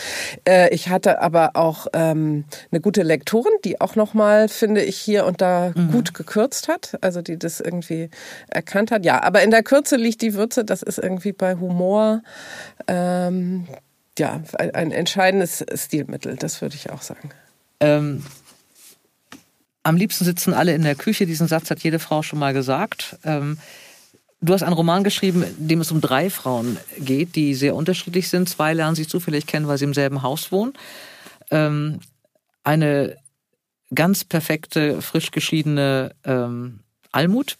[0.47, 5.25] Äh, ich hatte aber auch ähm, eine gute Lektorin, die auch nochmal, finde ich, hier
[5.25, 5.91] und da mhm.
[5.91, 8.09] gut gekürzt hat, also die das irgendwie
[8.49, 9.05] erkannt hat.
[9.05, 12.21] Ja, aber in der Kürze liegt die Würze, das ist irgendwie bei Humor
[12.87, 13.67] ähm,
[14.19, 17.31] ja ein entscheidendes Stilmittel, das würde ich auch sagen.
[17.79, 18.23] Ähm,
[19.83, 23.17] am liebsten sitzen alle in der Küche, diesen Satz hat jede Frau schon mal gesagt.
[23.25, 23.57] Ähm,
[24.43, 28.27] Du hast einen Roman geschrieben, in dem es um drei Frauen geht, die sehr unterschiedlich
[28.27, 28.49] sind.
[28.49, 30.73] Zwei lernen sich zufällig kennen, weil sie im selben Haus wohnen.
[31.51, 31.99] Ähm,
[32.63, 33.17] eine
[33.93, 36.79] ganz perfekte, frisch geschiedene ähm,
[37.11, 37.57] Almut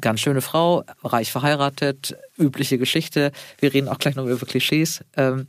[0.00, 3.32] ganz schöne Frau, reich verheiratet, übliche Geschichte.
[3.58, 5.04] Wir reden auch gleich noch über Klischees.
[5.16, 5.46] Ähm,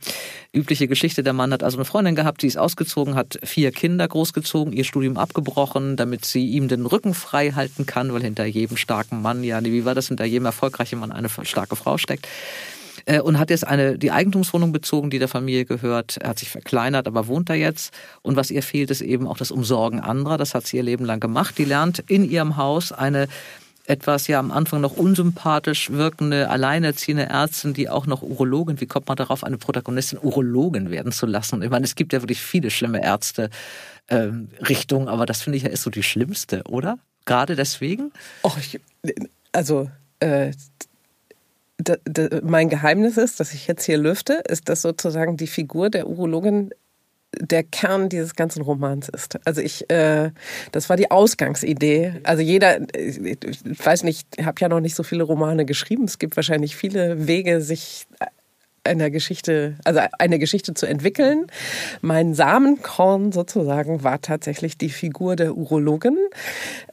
[0.52, 4.06] übliche Geschichte, der Mann hat also eine Freundin gehabt, die ist ausgezogen, hat vier Kinder
[4.06, 8.76] großgezogen, ihr Studium abgebrochen, damit sie ihm den Rücken frei halten kann, weil hinter jedem
[8.76, 12.28] starken Mann, ja, wie war das, hinter jedem erfolgreichen Mann eine starke Frau steckt
[13.06, 16.18] äh, und hat jetzt eine, die Eigentumswohnung bezogen, die der Familie gehört.
[16.18, 17.94] Er hat sich verkleinert, aber wohnt da jetzt.
[18.22, 20.36] Und was ihr fehlt, ist eben auch das Umsorgen anderer.
[20.36, 21.56] Das hat sie ihr Leben lang gemacht.
[21.58, 23.28] Die lernt in ihrem Haus eine
[23.86, 29.08] etwas ja am Anfang noch unsympathisch wirkende, alleinerziehende Ärztin, die auch noch Urologin, wie kommt
[29.08, 31.62] man darauf, eine Protagonistin Urologin werden zu lassen?
[31.62, 33.50] Ich meine, es gibt ja wirklich viele schlimme Ärzte.
[34.08, 36.98] Ähm, Richtungen, aber das finde ich ja ist so die schlimmste, oder?
[37.24, 38.12] Gerade deswegen?
[38.42, 38.80] Oh, ich,
[39.52, 40.52] also äh,
[42.42, 46.70] mein Geheimnis ist, dass ich jetzt hier lüfte, ist, dass sozusagen die Figur der Urologin
[47.38, 49.38] der Kern dieses ganzen Romans ist.
[49.46, 50.30] Also ich, äh,
[50.72, 52.20] das war die Ausgangsidee.
[52.24, 56.04] Also jeder, ich weiß nicht, ich habe ja noch nicht so viele Romane geschrieben.
[56.04, 58.06] Es gibt wahrscheinlich viele Wege, sich
[58.84, 61.46] einer Geschichte, also eine Geschichte zu entwickeln.
[62.00, 66.18] Mein Samenkorn sozusagen war tatsächlich die Figur der Urologin,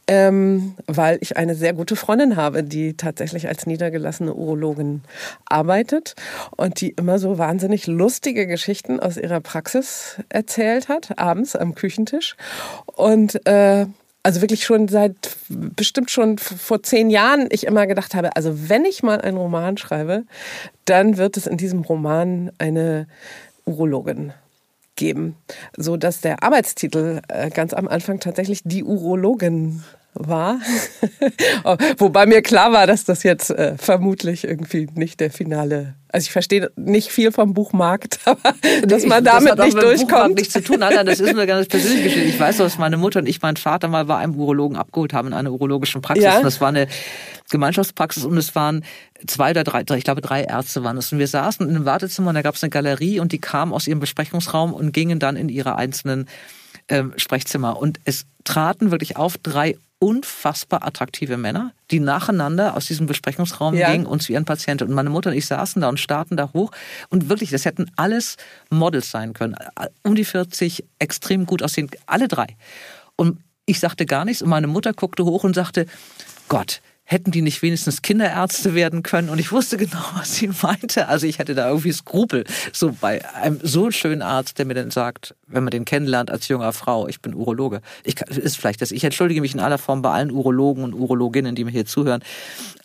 [0.08, 5.02] ähm, weil ich eine sehr gute Freundin habe, die tatsächlich als niedergelassene Urologin
[5.46, 6.16] arbeitet
[6.56, 12.36] und die immer so wahnsinnig lustige Geschichten aus ihrer Praxis erzählt hat, abends am Küchentisch.
[12.96, 13.86] Und äh,
[14.30, 18.86] also wirklich schon seit bestimmt schon vor zehn Jahren ich immer gedacht habe, also wenn
[18.86, 20.24] ich mal einen Roman schreibe,
[20.86, 23.08] dann wird es in diesem Roman eine
[23.66, 24.34] Urologin
[24.96, 25.36] geben,
[25.76, 29.84] so dass der Arbeitstitel äh, ganz am Anfang tatsächlich die Urologin
[30.20, 30.60] war.
[31.98, 35.96] Wobei mir klar war, dass das jetzt äh, vermutlich irgendwie nicht der finale.
[36.10, 38.54] Also ich verstehe nicht viel vom Buchmarkt, aber
[38.84, 40.10] dass man damit das nicht mit durchkommt.
[40.10, 40.80] Buchmarkt nichts zu tun.
[40.80, 42.28] Nein, das ist mir ganz persönlich geschehen.
[42.28, 45.30] Ich weiß, dass meine Mutter und ich meinen Vater mal bei einem Urologen abgeholt haben
[45.30, 46.26] in einer urologischen Praxis.
[46.26, 46.38] Ja?
[46.38, 46.88] Und das war eine
[47.50, 48.84] Gemeinschaftspraxis und es waren
[49.26, 51.12] zwei oder drei, ich glaube drei Ärzte waren es.
[51.14, 53.74] Und wir saßen in einem Wartezimmer und da gab es eine Galerie und die kamen
[53.74, 56.28] aus ihrem Besprechungsraum und gingen dann in ihre einzelnen
[56.90, 57.80] ähm, Sprechzimmer.
[57.80, 63.92] Und es traten wirklich auf drei unfassbar attraktive Männer, die nacheinander aus diesem Besprechungsraum ja.
[63.92, 64.88] gingen und zu ihren Patienten.
[64.88, 66.72] Und meine Mutter und ich saßen da und starten da hoch.
[67.10, 68.38] Und wirklich, das hätten alles
[68.70, 69.56] Models sein können.
[70.04, 72.48] Um die 40, extrem gut aussehen, alle drei.
[73.18, 75.86] Und ich sagte gar nichts und meine Mutter guckte hoch und sagte,
[76.48, 79.30] Gott, hätten die nicht wenigstens Kinderärzte werden können?
[79.30, 81.08] Und ich wusste genau, was sie meinte.
[81.08, 82.44] Also ich hätte da irgendwie Skrupel.
[82.72, 86.48] So bei einem so schönen Arzt, der mir dann sagt, wenn man den kennenlernt als
[86.48, 87.82] junger Frau, ich bin Urologe.
[88.04, 88.92] Ich ist vielleicht das.
[88.92, 92.22] Ich entschuldige mich in aller Form bei allen Urologen und Urologinnen, die mir hier zuhören.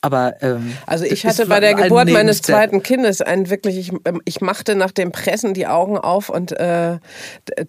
[0.04, 4.20] Aber ähm, also ich hatte bei der Geburt meines zweiten Kindes einen wirklich, ich, ähm,
[4.24, 6.98] ich machte nach dem Pressen die Augen auf und äh,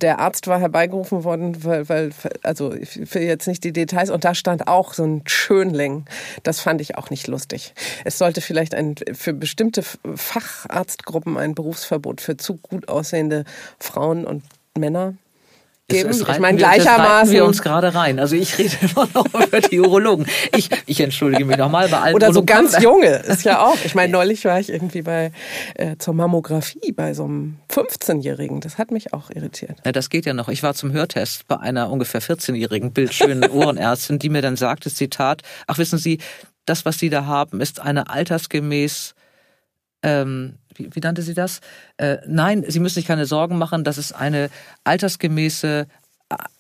[0.02, 2.12] der Arzt war herbeigerufen worden, weil, weil
[2.44, 6.06] also ich will jetzt nicht die Details und da stand auch so ein Schönling
[6.44, 7.74] das fand ich auch nicht lustig.
[8.04, 13.46] Es sollte vielleicht ein, für bestimmte Facharztgruppen ein Berufsverbot für zu gut aussehende
[13.80, 14.44] Frauen und
[14.78, 15.16] Männer
[15.88, 16.10] geben.
[16.10, 17.34] Es, es ich meine, gleichermaßen.
[17.34, 18.20] wir uns gerade rein.
[18.20, 20.26] Also ich rede immer noch über die Urologen.
[20.56, 23.78] Ich, ich entschuldige mich nochmal bei allen Oder so ganz junge ist ja auch.
[23.84, 25.32] Ich meine, neulich war ich irgendwie bei
[25.76, 28.62] äh, zur Mammographie bei so einem 15-Jährigen.
[28.62, 29.78] Das hat mich auch irritiert.
[29.86, 30.50] Ja, das geht ja noch.
[30.50, 35.42] Ich war zum Hörtest bei einer ungefähr 14-jährigen bildschönen Ohrenärztin, die mir dann sagte, Zitat,
[35.68, 36.20] ach wissen Sie,
[36.66, 39.14] das, was Sie da haben, ist eine altersgemäß
[40.06, 41.60] ähm, wie, wie nannte sie das?
[41.98, 44.50] Äh, nein, Sie müssen sich keine Sorgen machen, das ist eine
[44.84, 45.88] altersgemäße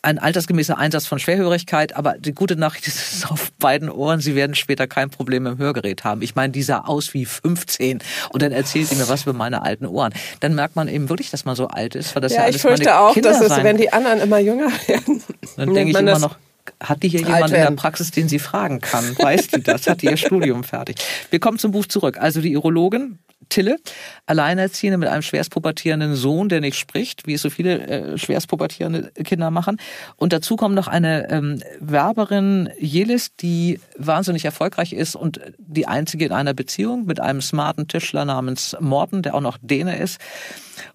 [0.03, 4.55] ein altersgemäßer Einsatz von Schwerhörigkeit, aber die gute Nachricht ist, auf beiden Ohren, sie werden
[4.55, 6.21] später kein Problem dem Hörgerät haben.
[6.21, 7.99] Ich meine, die sah aus wie 15
[8.31, 10.13] und dann erzählt sie mir was über meine alten Ohren.
[10.39, 12.57] Dann merkt man eben wirklich, dass man so alt ist, weil das ja, ja alles
[12.57, 15.23] ich fürchte auch, Kinder dass es, wenn die anderen immer jünger werden,
[15.57, 16.37] dann denke ich immer noch,
[16.81, 19.17] hat die hier jemand in der Praxis, den sie fragen kann?
[19.17, 19.87] Weiß die das?
[19.87, 20.97] Hat die ihr Studium fertig?
[21.29, 22.17] Wir kommen zum Buch zurück.
[22.19, 23.77] Also die Urologin, Tille,
[24.25, 29.51] Alleinerziehende mit einem schwerstpubertierenden Sohn, der nicht spricht, wie es so viele äh, schwerstpubertierende Kinder
[29.51, 29.77] machen.
[30.15, 36.25] Und dazu kommt noch eine ähm, Werberin, Jelis, die wahnsinnig erfolgreich ist und die einzige
[36.25, 40.19] in einer Beziehung mit einem smarten Tischler namens Morten, der auch noch Däne ist.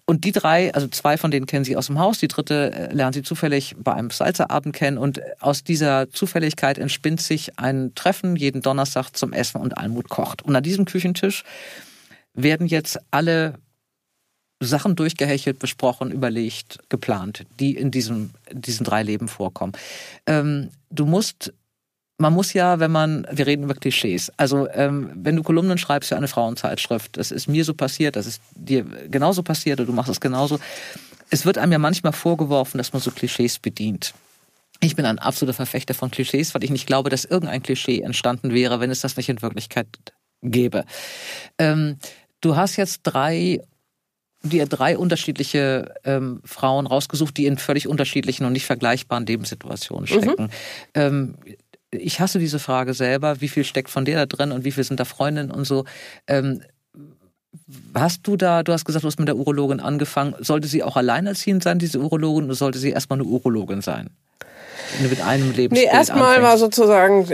[0.05, 2.93] Und die drei, also zwei von denen kennen sie aus dem Haus, die dritte äh,
[2.93, 4.97] lernen sie zufällig bei einem Salzerabend kennen.
[4.97, 10.41] Und aus dieser Zufälligkeit entspinnt sich ein Treffen jeden Donnerstag zum Essen und Almut kocht.
[10.41, 11.43] Und an diesem Küchentisch
[12.33, 13.55] werden jetzt alle
[14.61, 19.73] Sachen durchgehechelt, besprochen, überlegt, geplant, die in diesem, diesen drei Leben vorkommen.
[20.27, 21.53] Ähm, du musst,
[22.21, 26.09] man muss ja, wenn man, wir reden über Klischees, also ähm, wenn du Kolumnen schreibst
[26.09, 29.93] für eine Frauenzeitschrift, das ist mir so passiert, das ist dir genauso passiert oder du
[29.93, 30.59] machst es genauso.
[31.29, 34.13] Es wird einem ja manchmal vorgeworfen, dass man so Klischees bedient.
[34.79, 38.53] Ich bin ein absoluter Verfechter von Klischees, weil ich nicht glaube, dass irgendein Klischee entstanden
[38.53, 39.87] wäre, wenn es das nicht in Wirklichkeit
[40.41, 40.85] gäbe.
[41.57, 41.97] Ähm,
[42.41, 43.61] Du hast jetzt drei
[44.43, 50.23] dir drei unterschiedliche ähm, Frauen rausgesucht, die in völlig unterschiedlichen und nicht vergleichbaren Lebenssituationen mhm.
[50.23, 50.43] stecken.
[50.45, 50.49] Mhm.
[50.95, 51.35] Ähm,
[51.91, 54.83] ich hasse diese Frage selber, wie viel steckt von dir da drin und wie viel
[54.83, 55.85] sind da Freundinnen und so.
[56.27, 56.61] Ähm,
[57.93, 60.35] hast du da, du hast gesagt, du hast mit der Urologin angefangen.
[60.39, 64.09] Sollte sie auch alleinerziehend sein, diese Urologin, oder sollte sie erstmal eine Urologin sein?
[65.09, 67.27] Mit einem Lebensbild Nee, erstmal war sozusagen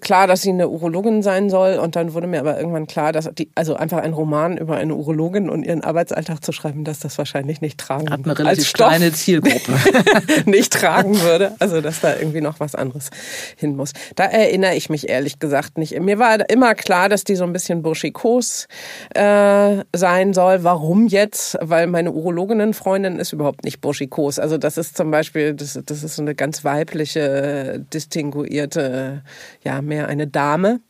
[0.00, 3.30] klar, dass sie eine Urologin sein soll und dann wurde mir aber irgendwann klar, dass
[3.34, 7.18] die, also einfach ein Roman über eine Urologin und ihren Arbeitsalltag zu schreiben, dass das
[7.18, 9.72] wahrscheinlich nicht tragen Hat eine relativ kleine Zielgruppe.
[10.46, 13.10] nicht tragen würde, also dass da irgendwie noch was anderes
[13.56, 13.92] hin muss.
[14.16, 15.98] Da erinnere ich mich ehrlich gesagt nicht.
[15.98, 18.66] Mir war immer klar, dass die so ein bisschen burschikos
[19.14, 20.64] äh, sein soll.
[20.64, 21.56] Warum jetzt?
[21.60, 24.38] Weil meine Urologinnenfreundin ist überhaupt nicht burschikos.
[24.38, 29.22] Also das ist zum Beispiel, das, das ist so eine ganz weibliche weibliche, distinguierte,
[29.62, 30.80] ja, mehr eine Dame.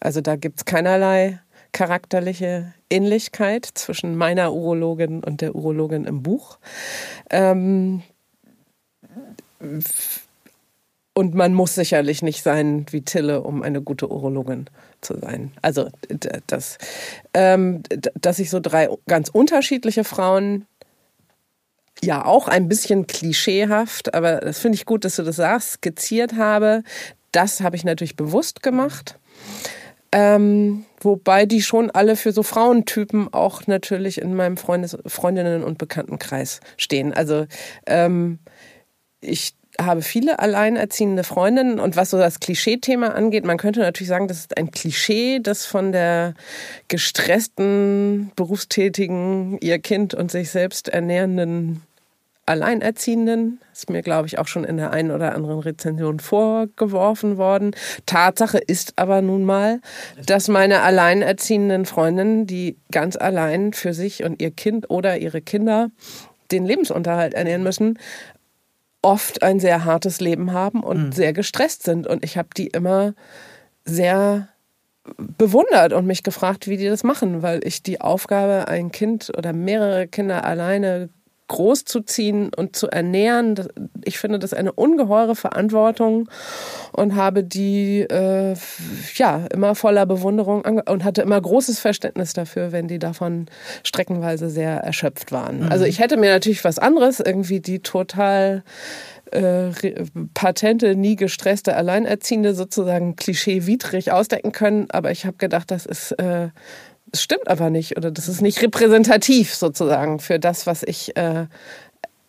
[0.00, 1.40] Also da gibt es keinerlei
[1.72, 6.58] charakterliche Ähnlichkeit zwischen meiner Urologin und der Urologin im Buch.
[7.30, 8.02] Ähm,
[11.14, 14.66] und man muss sicherlich nicht sein wie Tille, um eine gute Urologin
[15.00, 15.52] zu sein.
[15.62, 15.88] Also,
[16.46, 16.78] das,
[17.32, 17.82] ähm,
[18.20, 20.66] dass sich so drei ganz unterschiedliche Frauen
[22.04, 26.34] ja auch ein bisschen klischeehaft, aber das finde ich gut, dass du das sagst, skizziert
[26.36, 26.82] habe.
[27.30, 29.18] Das habe ich natürlich bewusst gemacht.
[30.14, 35.78] Ähm, wobei die schon alle für so Frauentypen auch natürlich in meinem Freundes Freundinnen- und
[35.78, 37.14] Bekanntenkreis stehen.
[37.14, 37.46] Also
[37.86, 38.38] ähm,
[39.22, 44.28] ich habe viele alleinerziehende Freundinnen und was so das Klischee-Thema angeht, man könnte natürlich sagen,
[44.28, 46.34] das ist ein Klischee, das von der
[46.88, 51.82] gestressten, berufstätigen, ihr Kind und sich selbst ernährenden
[52.46, 53.60] Alleinerziehenden.
[53.72, 57.74] Ist mir, glaube ich, auch schon in der einen oder anderen Rezension vorgeworfen worden.
[58.06, 59.80] Tatsache ist aber nun mal,
[60.26, 65.90] dass meine alleinerziehenden Freundinnen, die ganz allein für sich und ihr Kind oder ihre Kinder
[66.50, 67.98] den Lebensunterhalt ernähren müssen,
[69.02, 71.12] oft ein sehr hartes Leben haben und mhm.
[71.12, 72.06] sehr gestresst sind.
[72.06, 73.14] Und ich habe die immer
[73.84, 74.48] sehr
[75.16, 79.52] bewundert und mich gefragt, wie die das machen, weil ich die Aufgabe, ein Kind oder
[79.52, 81.08] mehrere Kinder alleine
[81.52, 83.68] großzuziehen und zu ernähren.
[84.04, 86.28] Ich finde das eine ungeheure Verantwortung
[86.92, 88.54] und habe die äh,
[89.14, 93.46] ja immer voller Bewunderung und hatte immer großes Verständnis dafür, wenn die davon
[93.84, 95.64] streckenweise sehr erschöpft waren.
[95.64, 95.68] Mhm.
[95.72, 98.64] Also ich hätte mir natürlich was anderes, irgendwie die total
[99.30, 99.70] äh,
[100.32, 106.48] patente, nie gestresste Alleinerziehende sozusagen klischeewidrig ausdenken können, aber ich habe gedacht, das ist äh,
[107.12, 111.46] es stimmt aber nicht oder das ist nicht repräsentativ sozusagen für das, was ich äh,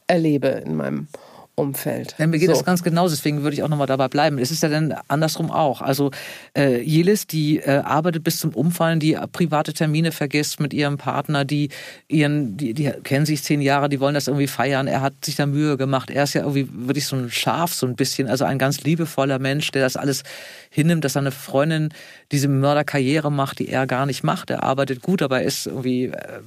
[0.07, 1.07] erlebe in meinem
[1.55, 2.15] Umfeld.
[2.17, 2.53] Ja, mir geht so.
[2.53, 4.39] das ganz genauso, deswegen würde ich auch nochmal dabei bleiben.
[4.39, 5.81] Es ist ja dann andersrum auch.
[5.81, 6.09] Also
[6.57, 11.45] äh, Jelis, die äh, arbeitet bis zum Umfallen, die private Termine vergisst mit ihrem Partner,
[11.45, 11.69] die
[12.07, 14.87] ihren, die, die kennen sich zehn Jahre, die wollen das irgendwie feiern.
[14.87, 16.09] Er hat sich da Mühe gemacht.
[16.09, 19.37] Er ist ja irgendwie wirklich so ein Schaf, so ein bisschen, also ein ganz liebevoller
[19.37, 20.23] Mensch, der das alles
[20.71, 21.89] hinnimmt, dass seine Freundin
[22.31, 24.49] diese Mörderkarriere macht, die er gar nicht macht.
[24.49, 26.41] Er arbeitet gut, aber er ist irgendwie, äh,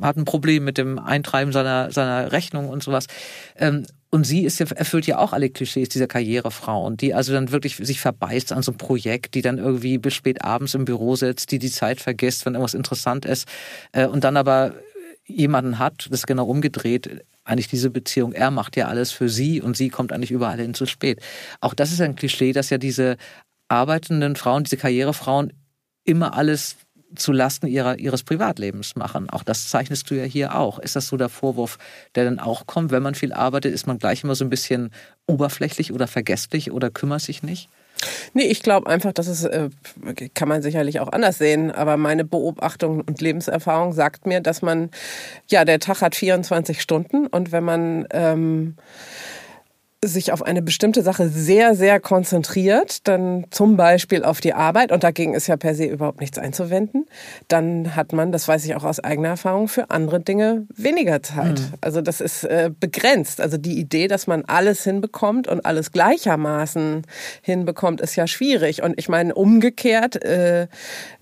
[0.00, 3.08] hat ein Problem mit dem Eintreiben seiner, seiner Rechnung und sowas.
[3.58, 7.50] Ähm, und sie ist ja, erfüllt ja auch alle Klischees dieser Karrierefrauen, die also dann
[7.50, 11.16] wirklich sich verbeißt an so einem Projekt, die dann irgendwie bis spät abends im Büro
[11.16, 13.48] sitzt, die die Zeit vergisst, wenn irgendwas interessant ist,
[13.90, 14.76] äh, und dann aber
[15.26, 19.60] jemanden hat, das ist genau umgedreht, eigentlich diese Beziehung, er macht ja alles für sie
[19.60, 21.20] und sie kommt eigentlich überall hin zu spät.
[21.60, 23.16] Auch das ist ein Klischee, dass ja diese
[23.66, 25.52] arbeitenden Frauen, diese Karrierefrauen
[26.04, 26.76] immer alles
[27.16, 29.30] zu Lasten ihrer, ihres Privatlebens machen.
[29.30, 30.78] Auch das zeichnest du ja hier auch.
[30.78, 31.78] Ist das so der Vorwurf,
[32.14, 34.90] der dann auch kommt, wenn man viel arbeitet, ist man gleich immer so ein bisschen
[35.26, 37.68] oberflächlich oder vergesslich oder kümmert sich nicht?
[38.32, 39.70] Nee, ich glaube einfach, dass es, äh,
[40.34, 44.90] kann man sicherlich auch anders sehen, aber meine Beobachtung und Lebenserfahrung sagt mir, dass man,
[45.48, 48.76] ja, der Tag hat 24 Stunden und wenn man ähm,
[50.06, 55.04] sich auf eine bestimmte Sache sehr, sehr konzentriert, dann zum Beispiel auf die Arbeit, und
[55.04, 57.06] dagegen ist ja per se überhaupt nichts einzuwenden,
[57.48, 61.60] dann hat man, das weiß ich auch aus eigener Erfahrung, für andere Dinge weniger Zeit.
[61.60, 61.74] Mhm.
[61.80, 63.40] Also das ist äh, begrenzt.
[63.40, 67.02] Also die Idee, dass man alles hinbekommt und alles gleichermaßen
[67.42, 68.82] hinbekommt, ist ja schwierig.
[68.82, 70.68] Und ich meine, umgekehrt, äh,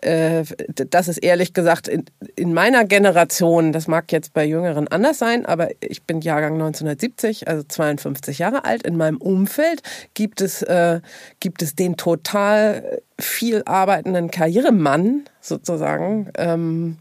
[0.00, 2.04] äh, das ist ehrlich gesagt in,
[2.36, 7.48] in meiner Generation, das mag jetzt bei Jüngeren anders sein, aber ich bin Jahrgang 1970,
[7.48, 9.82] also 52 Jahre alt, alt in meinem Umfeld
[10.14, 11.00] gibt es, äh,
[11.40, 16.96] gibt es den total viel arbeitenden Karrieremann sozusagen, ähm,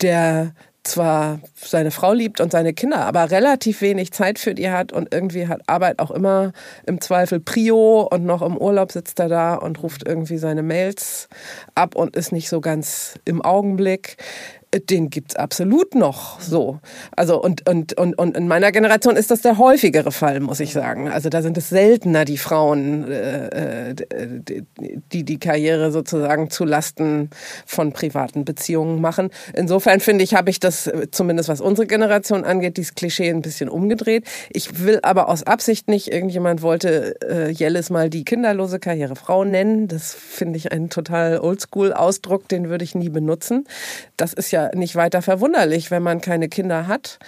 [0.00, 0.52] der
[0.84, 5.12] zwar seine Frau liebt und seine Kinder, aber relativ wenig Zeit für die hat und
[5.12, 6.52] irgendwie hat Arbeit auch immer
[6.86, 11.28] im Zweifel Prio und noch im Urlaub sitzt er da und ruft irgendwie seine Mails
[11.74, 14.16] ab und ist nicht so ganz im Augenblick
[14.74, 16.78] den gibt's absolut noch so.
[17.16, 20.72] Also und, und, und, und in meiner Generation ist das der häufigere Fall, muss ich
[20.72, 21.08] sagen.
[21.08, 23.94] Also da sind es seltener die Frauen, äh,
[25.12, 27.30] die die Karriere sozusagen zu Lasten
[27.64, 29.30] von privaten Beziehungen machen.
[29.54, 33.68] Insofern finde ich, habe ich das, zumindest was unsere Generation angeht, dieses Klischee ein bisschen
[33.68, 34.24] umgedreht.
[34.50, 39.88] Ich will aber aus Absicht nicht, irgendjemand wollte äh, Jellis mal die kinderlose Karrierefrau nennen.
[39.88, 43.66] Das finde ich einen total oldschool-Ausdruck, den würde ich nie benutzen.
[44.16, 47.18] Das ist ja ja nicht weiter verwunderlich, wenn man keine Kinder hat.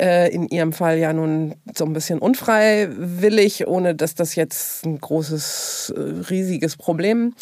[0.00, 4.98] Äh, in ihrem Fall ja nun so ein bisschen unfreiwillig, ohne dass das jetzt ein
[5.00, 7.34] großes, äh, riesiges Problem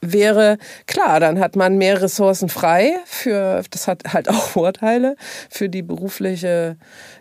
[0.00, 0.58] wäre.
[0.86, 5.16] Klar, dann hat man mehr Ressourcen frei für, das hat halt auch Vorteile
[5.50, 6.76] für die berufliche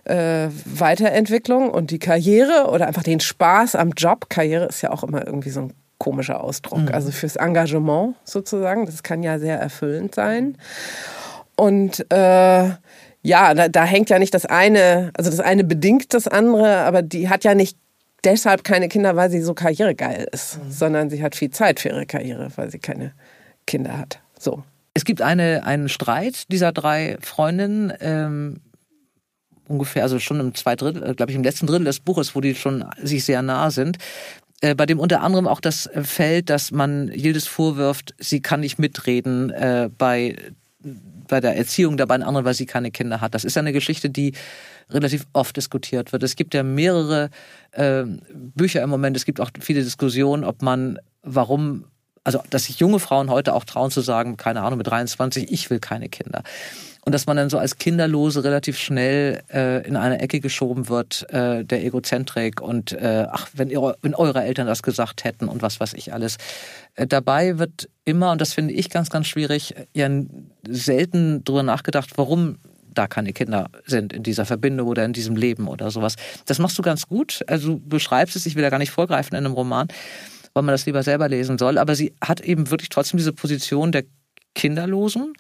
[0.05, 4.29] äh, Weiterentwicklung und die Karriere oder einfach den Spaß am Job.
[4.29, 6.81] Karriere ist ja auch immer irgendwie so ein komischer Ausdruck.
[6.81, 6.93] Mhm.
[6.93, 8.85] Also fürs Engagement sozusagen.
[8.85, 10.57] Das kann ja sehr erfüllend sein.
[11.57, 12.69] Und äh,
[13.23, 17.01] ja, da, da hängt ja nicht das eine, also das eine bedingt das andere, aber
[17.01, 17.77] die hat ja nicht
[18.23, 20.71] deshalb keine Kinder, weil sie so karrieregeil ist, mhm.
[20.71, 23.13] sondern sie hat viel Zeit für ihre Karriere, weil sie keine
[23.65, 24.19] Kinder hat.
[24.39, 24.63] So.
[24.93, 28.61] Es gibt eine, einen Streit dieser drei Freundinnen, ähm,
[29.67, 32.41] ungefähr, also schon im zwei Drittel, äh, glaube ich, im letzten Drittel des Buches, wo
[32.41, 33.97] die schon sich sehr nah sind.
[34.61, 38.79] Äh, bei dem unter anderem auch das fällt, dass man Yildiz vorwirft, sie kann nicht
[38.79, 40.35] mitreden äh, bei
[41.27, 43.35] bei der Erziehung der beiden anderen, weil sie keine Kinder hat.
[43.35, 44.33] Das ist eine Geschichte, die
[44.89, 46.23] relativ oft diskutiert wird.
[46.23, 47.29] Es gibt ja mehrere
[47.71, 49.17] äh, Bücher im Moment.
[49.17, 51.85] Es gibt auch viele Diskussionen, ob man, warum,
[52.27, 55.69] also dass sich junge Frauen heute auch trauen zu sagen, keine Ahnung, mit 23, ich
[55.69, 56.43] will keine Kinder.
[57.05, 61.25] Und dass man dann so als Kinderlose relativ schnell äh, in eine Ecke geschoben wird,
[61.29, 65.61] äh, der Egozentrik und äh, ach, wenn, ihr, wenn eure Eltern das gesagt hätten und
[65.61, 66.35] was weiß ich alles.
[66.95, 70.09] Äh, dabei wird immer, und das finde ich ganz, ganz schwierig, ja
[70.67, 72.57] selten drüber nachgedacht, warum
[72.93, 76.15] da keine Kinder sind in dieser Verbindung oder in diesem Leben oder sowas.
[76.45, 77.41] Das machst du ganz gut.
[77.47, 79.87] Also du beschreibst es, ich will da gar nicht vorgreifen in einem Roman,
[80.57, 81.77] weil man das lieber selber lesen soll.
[81.77, 84.05] Aber sie hat eben wirklich trotzdem diese Position der
[84.55, 85.33] Kinderlosen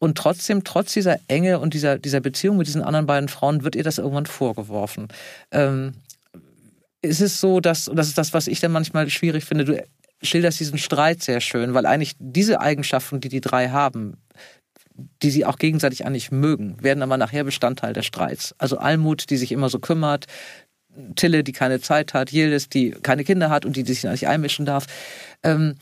[0.00, 3.76] und trotzdem, trotz dieser Enge und dieser, dieser Beziehung mit diesen anderen beiden Frauen, wird
[3.76, 5.06] ihr das irgendwann vorgeworfen.
[5.52, 5.92] Ähm,
[7.02, 9.80] ist es so, dass, und das ist das, was ich dann manchmal schwierig finde, du
[10.22, 14.16] schilderst diesen Streit sehr schön, weil eigentlich diese Eigenschaften, die die drei haben,
[15.22, 18.56] die sie auch gegenseitig eigentlich mögen, werden aber nachher Bestandteil des Streits.
[18.58, 20.26] Also Almut, die sich immer so kümmert,
[21.16, 24.28] Tille, die keine Zeit hat, Yildiz, die keine Kinder hat und die, die sich nicht
[24.28, 24.86] einmischen darf.
[25.42, 25.74] Ähm,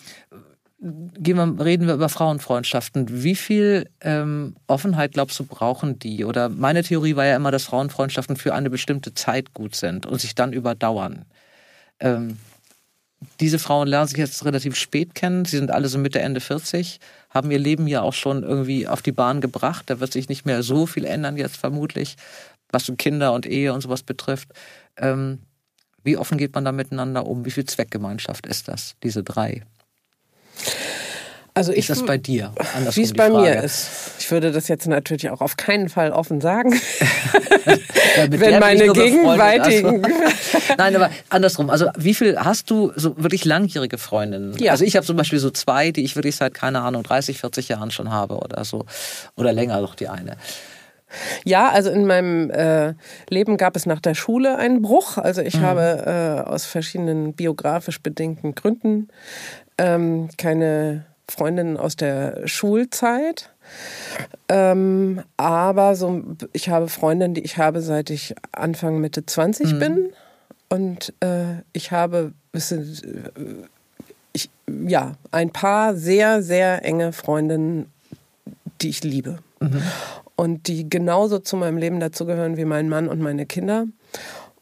[0.80, 3.22] gehen wir, reden wir über Frauenfreundschaften.
[3.22, 6.24] Wie viel ähm, Offenheit, glaubst du, brauchen die?
[6.24, 10.20] Oder meine Theorie war ja immer, dass Frauenfreundschaften für eine bestimmte Zeit gut sind und
[10.20, 11.24] sich dann überdauern.
[12.00, 12.38] Ähm,
[13.40, 15.44] diese Frauen lernen sich jetzt relativ spät kennen.
[15.44, 16.98] Sie sind alle so Mitte, Ende 40,
[17.30, 19.84] haben ihr Leben ja auch schon irgendwie auf die Bahn gebracht.
[19.88, 22.16] Da wird sich nicht mehr so viel ändern jetzt vermutlich,
[22.72, 24.48] was so Kinder und Ehe und sowas betrifft.
[24.96, 25.40] Ähm,
[26.02, 27.44] wie offen geht man da miteinander um?
[27.44, 29.62] Wie viel Zweckgemeinschaft ist das, diese drei?
[31.54, 32.52] Also ich, ist das bei dir?
[32.92, 33.50] Wie es bei Frage.
[33.50, 33.90] mir ist.
[34.18, 36.72] Ich würde das jetzt natürlich auch auf keinen Fall offen sagen.
[38.28, 40.00] Wenn meine gegenwärtigen.
[40.78, 41.68] Nein, aber andersrum.
[41.68, 44.56] Also wie viel hast du so wirklich langjährige Freundinnen?
[44.58, 44.72] Ja.
[44.72, 47.68] Also ich habe zum Beispiel so zwei, die ich wirklich seit, keine Ahnung, 30, 40
[47.68, 48.86] Jahren schon habe oder so.
[49.36, 50.38] Oder länger noch die eine.
[51.44, 52.94] Ja, also in meinem äh,
[53.28, 55.18] Leben gab es nach der Schule einen Bruch.
[55.18, 55.62] Also ich mhm.
[55.62, 59.08] habe äh, aus verschiedenen biografisch bedingten Gründen
[59.78, 63.50] ähm, keine Freundin aus der Schulzeit.
[64.48, 69.78] Ähm, aber so, ich habe Freundinnen, die ich habe, seit ich Anfang Mitte 20 mhm.
[69.78, 70.12] bin.
[70.68, 72.82] Und äh, ich habe bisschen,
[73.36, 73.66] äh,
[74.32, 77.90] ich, ja, ein paar sehr, sehr enge Freundinnen,
[78.80, 79.38] die ich liebe.
[79.60, 79.82] Mhm.
[80.42, 83.86] Und die genauso zu meinem Leben dazugehören wie mein Mann und meine Kinder.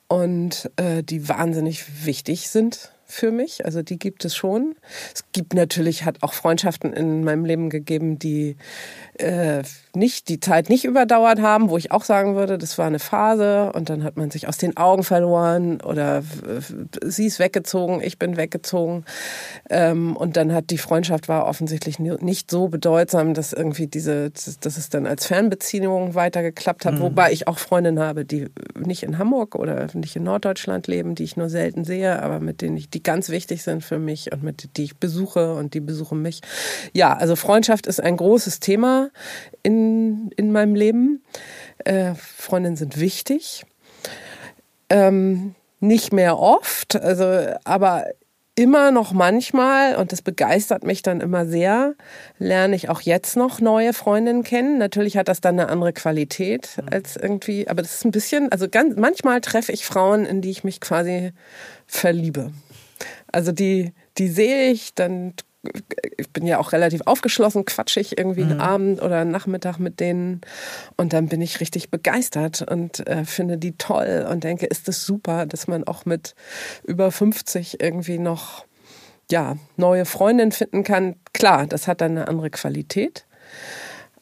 [0.09, 3.65] Und äh, die wahnsinnig wichtig sind für mich.
[3.65, 4.75] Also die gibt es schon.
[5.15, 8.57] Es gibt natürlich, hat auch Freundschaften in meinem Leben gegeben, die
[9.21, 9.63] äh,
[9.95, 13.73] nicht die Zeit nicht überdauert haben, wo ich auch sagen würde, das war eine Phase
[13.73, 16.23] und dann hat man sich aus den Augen verloren oder
[17.03, 19.05] sie ist weggezogen, ich bin weggezogen
[19.69, 24.77] ähm, und dann hat die Freundschaft war offensichtlich nicht so bedeutsam, dass irgendwie diese, dass
[24.77, 27.01] es dann als Fernbeziehung weitergeklappt hat, mhm.
[27.01, 28.47] wobei ich auch Freundinnen habe, die
[28.79, 32.61] nicht in Hamburg oder nicht in Norddeutschland leben, die ich nur selten sehe, aber mit
[32.61, 35.81] denen ich, die ganz wichtig sind für mich und mit die ich besuche und die
[35.81, 36.43] besuchen mich.
[36.93, 39.10] Ja, also Freundschaft ist ein großes Thema
[39.63, 41.23] in, in meinem Leben.
[41.85, 43.65] Äh, Freundinnen sind wichtig.
[44.89, 48.05] Ähm, nicht mehr oft, also, aber
[48.55, 51.95] immer noch manchmal, und das begeistert mich dann immer sehr,
[52.39, 54.77] lerne ich auch jetzt noch neue Freundinnen kennen.
[54.77, 58.69] Natürlich hat das dann eine andere Qualität als irgendwie, aber das ist ein bisschen, also
[58.69, 61.33] ganz, manchmal treffe ich Frauen, in die ich mich quasi
[61.87, 62.53] verliebe.
[63.33, 65.33] Also die, die sehe ich, dann
[66.17, 68.53] ich bin ja auch relativ aufgeschlossen, quatschig irgendwie mhm.
[68.53, 70.41] einen Abend oder einen Nachmittag mit denen
[70.97, 75.05] und dann bin ich richtig begeistert und äh, finde die toll und denke, ist das
[75.05, 76.35] super, dass man auch mit
[76.85, 78.65] über 50 irgendwie noch
[79.31, 81.17] ja, neue Freundinnen finden kann.
[81.33, 83.27] Klar, das hat dann eine andere Qualität,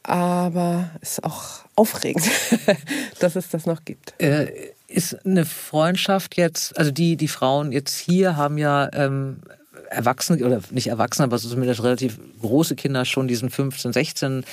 [0.03, 2.29] aber ist auch aufregend,
[3.21, 4.21] dass es das noch gibt.
[4.21, 9.41] Äh, ist eine Freundschaft jetzt, also die, die Frauen jetzt hier haben ja ähm,
[9.91, 14.45] Erwachsene, oder nicht Erwachsene, aber zumindest relativ große Kinder schon, diesen 15, 16,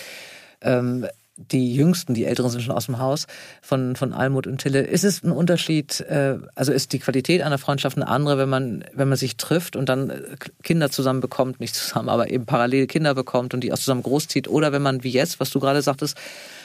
[0.61, 1.05] ähm,
[1.38, 3.27] die Jüngsten, die Älteren sind schon aus dem Haus
[3.61, 4.81] von, von Almut und Tille.
[4.81, 8.86] Ist es ein Unterschied, äh, also ist die Qualität einer Freundschaft eine andere, wenn man,
[8.93, 10.21] wenn man sich trifft und dann äh,
[10.63, 14.47] Kinder zusammen bekommt, nicht zusammen, aber eben parallel Kinder bekommt und die auch zusammen großzieht?
[14.47, 16.17] Oder wenn man wie jetzt, was du gerade sagtest,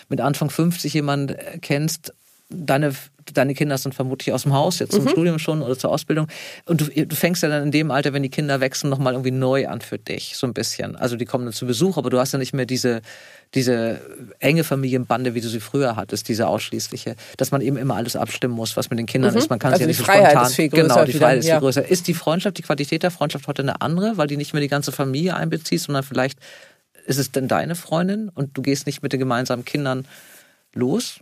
[0.09, 2.15] mit Anfang 50 jemanden kennst
[2.51, 2.93] deine,
[3.33, 5.09] deine Kinder sind vermutlich aus dem Haus, jetzt zum mhm.
[5.09, 6.27] Studium schon oder zur Ausbildung.
[6.67, 9.31] Und du, du fängst ja dann in dem Alter, wenn die Kinder wechseln, nochmal irgendwie
[9.31, 10.97] neu an für dich, so ein bisschen.
[10.97, 13.03] Also die kommen dann zu Besuch, aber du hast ja nicht mehr diese,
[13.55, 14.01] diese
[14.41, 18.55] enge Familienbande, wie du sie früher hattest, diese ausschließliche, dass man eben immer alles abstimmen
[18.55, 19.39] muss, was mit den Kindern mhm.
[19.39, 19.49] ist.
[19.49, 20.47] Man kann also ja nicht so Freiheit spontan.
[20.47, 21.89] Ist viel größer genau, die Freiheit ist viel größer.
[21.89, 24.69] Ist die Freundschaft, die Qualität der Freundschaft heute eine andere, weil die nicht mehr die
[24.69, 26.39] ganze Familie einbezieht, sondern vielleicht
[27.07, 30.07] ist es denn deine Freundin und du gehst nicht mit den gemeinsamen Kindern
[30.75, 31.21] los?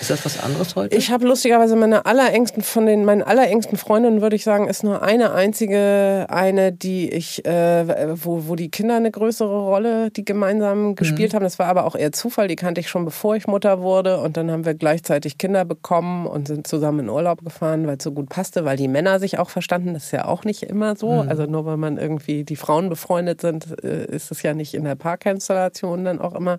[0.00, 0.94] Ist das was anderes heute?
[0.94, 5.02] Ich habe lustigerweise meine allerengsten von den meinen allerengsten Freundinnen würde ich sagen ist nur
[5.02, 10.88] eine einzige eine, die ich äh, wo wo die Kinder eine größere Rolle, die gemeinsam
[10.88, 10.94] mhm.
[10.96, 11.36] gespielt mhm.
[11.36, 11.44] haben.
[11.44, 12.48] Das war aber auch eher Zufall.
[12.48, 16.26] Die kannte ich schon bevor ich Mutter wurde und dann haben wir gleichzeitig Kinder bekommen
[16.26, 19.38] und sind zusammen in Urlaub gefahren, weil es so gut passte, weil die Männer sich
[19.38, 19.94] auch verstanden.
[19.94, 21.22] Das ist ja auch nicht immer so.
[21.22, 21.28] Mhm.
[21.28, 24.84] Also nur weil man irgendwie die Frauen befreundet sind, äh, ist es ja nicht in
[24.84, 26.58] der Parkinstallation dann auch immer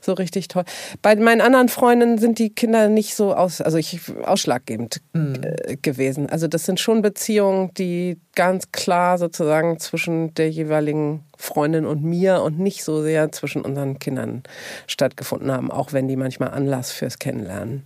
[0.00, 0.64] so richtig toll.
[1.02, 5.40] Bei meinen anderen Freundinnen sind die Kinder Kinder nicht so aus, also ich, ausschlaggebend mhm.
[5.80, 6.28] gewesen.
[6.28, 12.42] Also das sind schon Beziehungen, die ganz klar sozusagen zwischen der jeweiligen Freundin und mir
[12.42, 14.42] und nicht so sehr zwischen unseren Kindern
[14.86, 17.84] stattgefunden haben, auch wenn die manchmal Anlass fürs Kennenlernen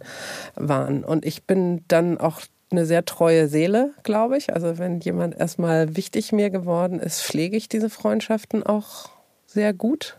[0.57, 1.05] waren.
[1.05, 2.41] Und ich bin dann auch
[2.73, 4.53] eine sehr treue Seele, glaube ich.
[4.53, 9.11] Also wenn jemand erstmal wichtig mir geworden ist, pflege ich diese Freundschaften auch
[9.47, 10.19] sehr gut.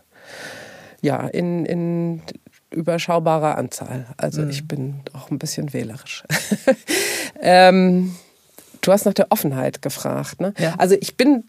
[1.02, 2.22] Ja, in, in
[2.74, 4.06] überschaubarer Anzahl.
[4.16, 4.50] Also mhm.
[4.50, 6.24] ich bin auch ein bisschen wählerisch.
[7.40, 8.14] ähm,
[8.80, 10.40] du hast nach der Offenheit gefragt.
[10.40, 10.54] Ne?
[10.58, 10.74] Ja.
[10.78, 11.44] Also ich bin,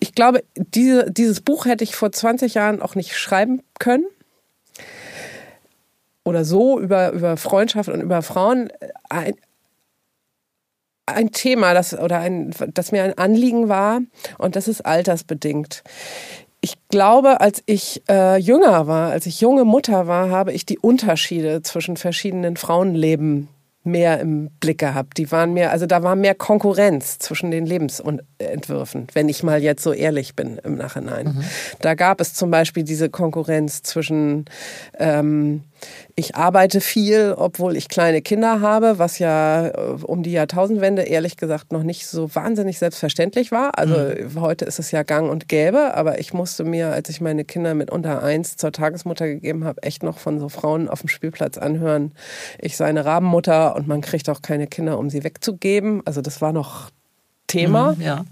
[0.00, 4.06] ich glaube, diese, dieses Buch hätte ich vor 20 Jahren auch nicht schreiben können.
[6.24, 8.70] Oder so über, über Freundschaft und über Frauen.
[9.08, 9.34] Ein,
[11.06, 14.00] ein Thema, das, oder ein, das mir ein Anliegen war,
[14.38, 15.82] und das ist altersbedingt
[16.64, 20.78] ich glaube, als ich äh, jünger war, als ich junge Mutter war, habe ich die
[20.78, 23.48] Unterschiede zwischen verschiedenen Frauenleben
[23.84, 25.18] mehr im Blick gehabt.
[25.18, 29.82] Die waren mehr, also da war mehr Konkurrenz zwischen den Lebensentwürfen, wenn ich mal jetzt
[29.82, 31.26] so ehrlich bin im Nachhinein.
[31.26, 31.44] Mhm.
[31.80, 34.44] Da gab es zum Beispiel diese Konkurrenz zwischen
[35.00, 35.64] ähm,
[36.14, 39.72] ich arbeite viel, obwohl ich kleine Kinder habe, was ja äh,
[40.02, 43.78] um die Jahrtausendwende ehrlich gesagt noch nicht so wahnsinnig selbstverständlich war.
[43.78, 44.40] Also mhm.
[44.40, 47.74] heute ist es ja gang und gäbe, aber ich musste mir, als ich meine Kinder
[47.74, 51.58] mit unter eins zur Tagesmutter gegeben habe, echt noch von so Frauen auf dem Spielplatz
[51.58, 52.12] anhören,
[52.58, 56.02] ich sei eine Rabenmutter und man kriegt auch keine Kinder, um sie wegzugeben.
[56.04, 56.90] Also das war noch
[57.46, 57.94] Thema.
[57.94, 58.24] Mhm, ja.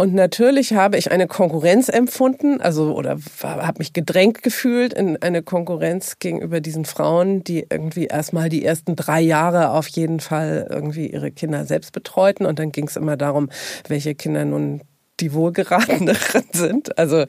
[0.00, 5.42] Und natürlich habe ich eine Konkurrenz empfunden, also oder habe mich gedrängt gefühlt in eine
[5.42, 11.08] Konkurrenz gegenüber diesen Frauen, die irgendwie erstmal die ersten drei Jahre auf jeden Fall irgendwie
[11.08, 12.46] ihre Kinder selbst betreuten.
[12.46, 13.50] Und dann ging es immer darum,
[13.88, 14.82] welche Kinder nun
[15.20, 16.98] die wohlgerateneren sind.
[16.98, 17.24] Also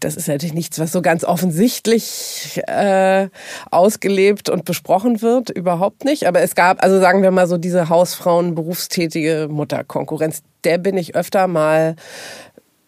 [0.00, 3.28] das ist natürlich nichts, was so ganz offensichtlich äh,
[3.70, 6.26] ausgelebt und besprochen wird, überhaupt nicht.
[6.26, 11.14] Aber es gab, also sagen wir mal so diese Hausfrauen, berufstätige Mutterkonkurrenz, der bin ich
[11.14, 11.96] öfter mal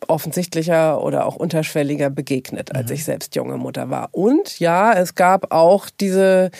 [0.06, 2.94] offensichtlicher oder auch unterschwelliger begegnet, als mhm.
[2.94, 4.08] ich selbst junge Mutter war.
[4.12, 6.50] Und ja, es gab auch diese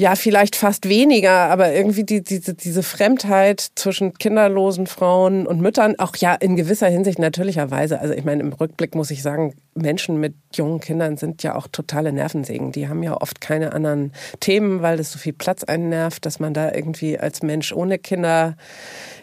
[0.00, 5.96] ja, vielleicht fast weniger, aber irgendwie die, diese, diese Fremdheit zwischen kinderlosen Frauen und Müttern,
[5.98, 8.00] auch ja in gewisser Hinsicht natürlicherweise.
[8.00, 11.68] Also ich meine, im Rückblick muss ich sagen, Menschen mit jungen Kindern sind ja auch
[11.70, 12.72] totale Nervensägen.
[12.72, 16.54] Die haben ja oft keine anderen Themen, weil das so viel Platz einnervt, dass man
[16.54, 18.56] da irgendwie als Mensch ohne Kinder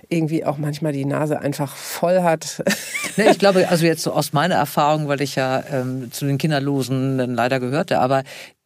[0.10, 2.64] irgendwie auch manchmal die Nase einfach voll hat.
[3.20, 6.38] Nee, ich glaube, also jetzt so aus meiner Erfahrung, weil ich ja ähm, zu den
[6.38, 8.22] Kinderlosen leider gehörte, aber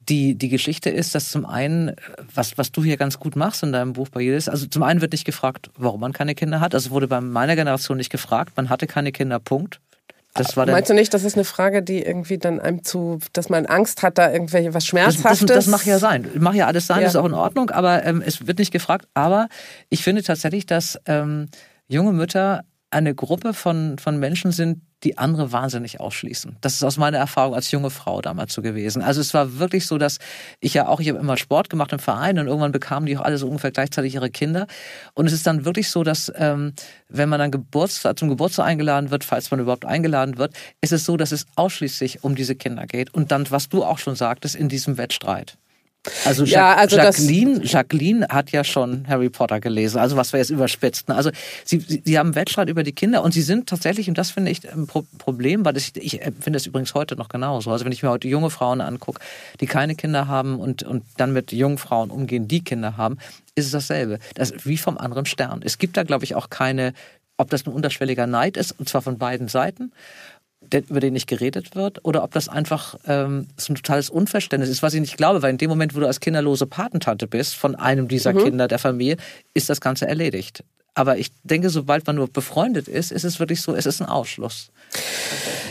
[0.10, 1.96] die, die Geschichte ist, dass zum einen,
[2.34, 5.02] was, was du hier ganz gut machst in deinem Buch bei Jedes, also zum einen
[5.02, 6.74] wird nicht gefragt, warum man keine Kinder hat.
[6.74, 9.80] Also wurde bei meiner Generation nicht gefragt, man hatte keine Kinder, Punkt.
[10.34, 13.50] Das war Meinst du nicht, das ist eine Frage, die irgendwie dann einem zu, dass
[13.50, 15.40] man Angst hat, da irgendwelche was Schmerzhaftes?
[15.40, 16.30] Das, das, das mag ja sein.
[16.40, 17.08] Mag ja alles sein, ja.
[17.08, 19.08] ist auch in Ordnung, aber ähm, es wird nicht gefragt.
[19.14, 19.50] Aber
[19.90, 21.50] ich finde tatsächlich, dass ähm,
[21.90, 26.58] junge Mütter eine Gruppe von, von Menschen sind, die andere wahnsinnig ausschließen.
[26.62, 29.02] Das ist aus meiner Erfahrung als junge Frau damals so gewesen.
[29.02, 30.20] Also es war wirklich so, dass
[30.60, 33.24] ich ja auch, ich habe immer Sport gemacht im Verein und irgendwann bekamen die auch
[33.24, 34.68] alle so ungefähr gleichzeitig ihre Kinder.
[35.14, 36.74] Und es ist dann wirklich so, dass ähm,
[37.10, 41.06] wenn man dann Geburtstag, zum Geburtstag eingeladen wird, falls man überhaupt eingeladen wird, ist es
[41.06, 43.12] so, dass es ausschließlich um diese Kinder geht.
[43.14, 45.58] Und dann, was du auch schon sagtest, in diesem Wettstreit.
[46.26, 50.50] Also, ja, also Jacqueline, Jacqueline hat ja schon Harry Potter gelesen, also was wir jetzt
[50.50, 51.10] überspitzt.
[51.10, 51.16] Ne?
[51.16, 51.30] Also
[51.64, 54.32] sie, sie, sie haben einen Wettstreit über die Kinder und sie sind tatsächlich, und das
[54.32, 57.72] finde ich ein Problem, weil das, ich finde es übrigens heute noch genauso.
[57.72, 59.22] Also wenn ich mir heute junge Frauen angucke,
[59.60, 63.20] die keine Kinder haben und, und dann mit jungen Frauen umgehen, die Kinder haben,
[63.54, 64.18] ist es dasselbe.
[64.34, 65.62] Das ist wie vom anderen Stern.
[65.64, 66.94] Es gibt da, glaube ich, auch keine,
[67.38, 69.92] ob das ein unterschwelliger Neid ist, und zwar von beiden Seiten
[70.74, 74.84] über den nicht geredet wird, oder ob das einfach ähm, so ein totales Unverständnis ist,
[74.84, 77.76] was ich nicht glaube, weil in dem Moment, wo du als kinderlose Patentante bist von
[77.76, 78.44] einem dieser mhm.
[78.44, 79.18] Kinder der Familie,
[79.54, 80.64] ist das Ganze erledigt.
[80.94, 84.10] Aber ich denke, sobald man nur befreundet ist, ist es wirklich so, es ist ein
[84.10, 84.72] Ausschluss.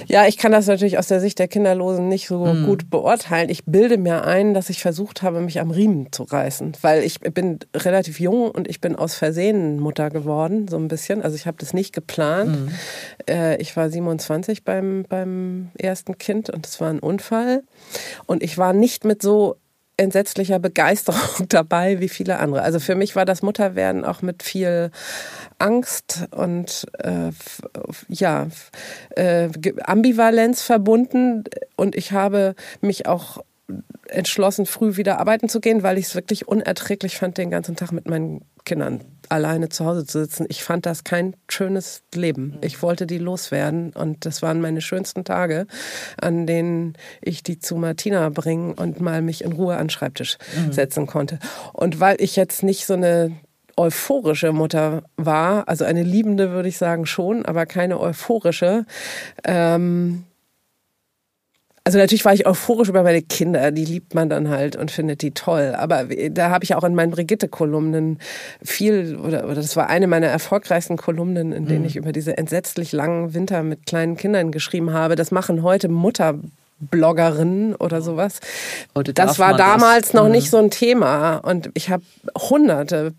[0.07, 2.65] Ja, ich kann das natürlich aus der Sicht der Kinderlosen nicht so mhm.
[2.65, 3.51] gut beurteilen.
[3.51, 7.21] Ich bilde mir ein, dass ich versucht habe, mich am Riemen zu reißen, weil ich
[7.21, 11.23] bin relativ jung und ich bin aus Versehen Mutter geworden, so ein bisschen.
[11.23, 12.59] Also ich habe das nicht geplant.
[12.59, 12.73] Mhm.
[13.29, 17.63] Äh, ich war 27 beim, beim ersten Kind und es war ein Unfall.
[18.25, 19.57] Und ich war nicht mit so
[20.01, 22.63] entsetzlicher Begeisterung dabei wie viele andere.
[22.63, 24.91] Also für mich war das Mutterwerden auch mit viel
[25.59, 27.31] Angst und äh,
[28.09, 28.49] ja
[29.11, 29.49] äh,
[29.85, 31.45] Ambivalenz verbunden
[31.77, 33.45] und ich habe mich auch
[34.09, 37.93] entschlossen, früh wieder arbeiten zu gehen, weil ich es wirklich unerträglich fand, den ganzen Tag
[37.93, 40.47] mit meinen Kindern alleine zu Hause zu sitzen.
[40.49, 42.59] Ich fand das kein schönes Leben.
[42.63, 45.67] Ich wollte die loswerden und das waren meine schönsten Tage,
[46.21, 50.37] an denen ich die zu Martina bringen und mal mich in Ruhe an den Schreibtisch
[50.57, 50.73] mhm.
[50.73, 51.39] setzen konnte.
[51.73, 53.33] Und weil ich jetzt nicht so eine
[53.77, 58.85] euphorische Mutter war, also eine liebende würde ich sagen schon, aber keine euphorische,
[59.45, 60.25] ähm,
[61.91, 65.23] also natürlich war ich euphorisch über meine Kinder, die liebt man dann halt und findet
[65.23, 65.75] die toll.
[65.77, 68.19] Aber da habe ich auch in meinen Brigitte-Kolumnen
[68.63, 71.87] viel, oder, oder das war eine meiner erfolgreichsten Kolumnen, in denen mhm.
[71.87, 75.17] ich über diese entsetzlich langen Winter mit kleinen Kindern geschrieben habe.
[75.17, 76.39] Das machen heute Mutter
[76.81, 78.41] Bloggerin oder sowas.
[78.97, 80.15] Heute das war damals das.
[80.15, 80.33] noch mhm.
[80.33, 81.37] nicht so ein Thema.
[81.39, 82.03] Und ich habe
[82.39, 83.13] hunderte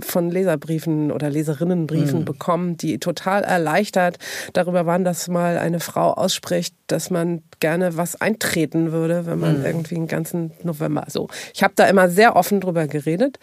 [0.00, 2.24] von Leserbriefen oder Leserinnenbriefen mhm.
[2.24, 4.18] bekommen, die total erleichtert
[4.52, 9.58] darüber waren, dass mal eine Frau ausspricht, dass man gerne was eintreten würde, wenn man
[9.58, 9.66] mhm.
[9.66, 11.28] irgendwie einen ganzen November so.
[11.52, 13.38] Ich habe da immer sehr offen drüber geredet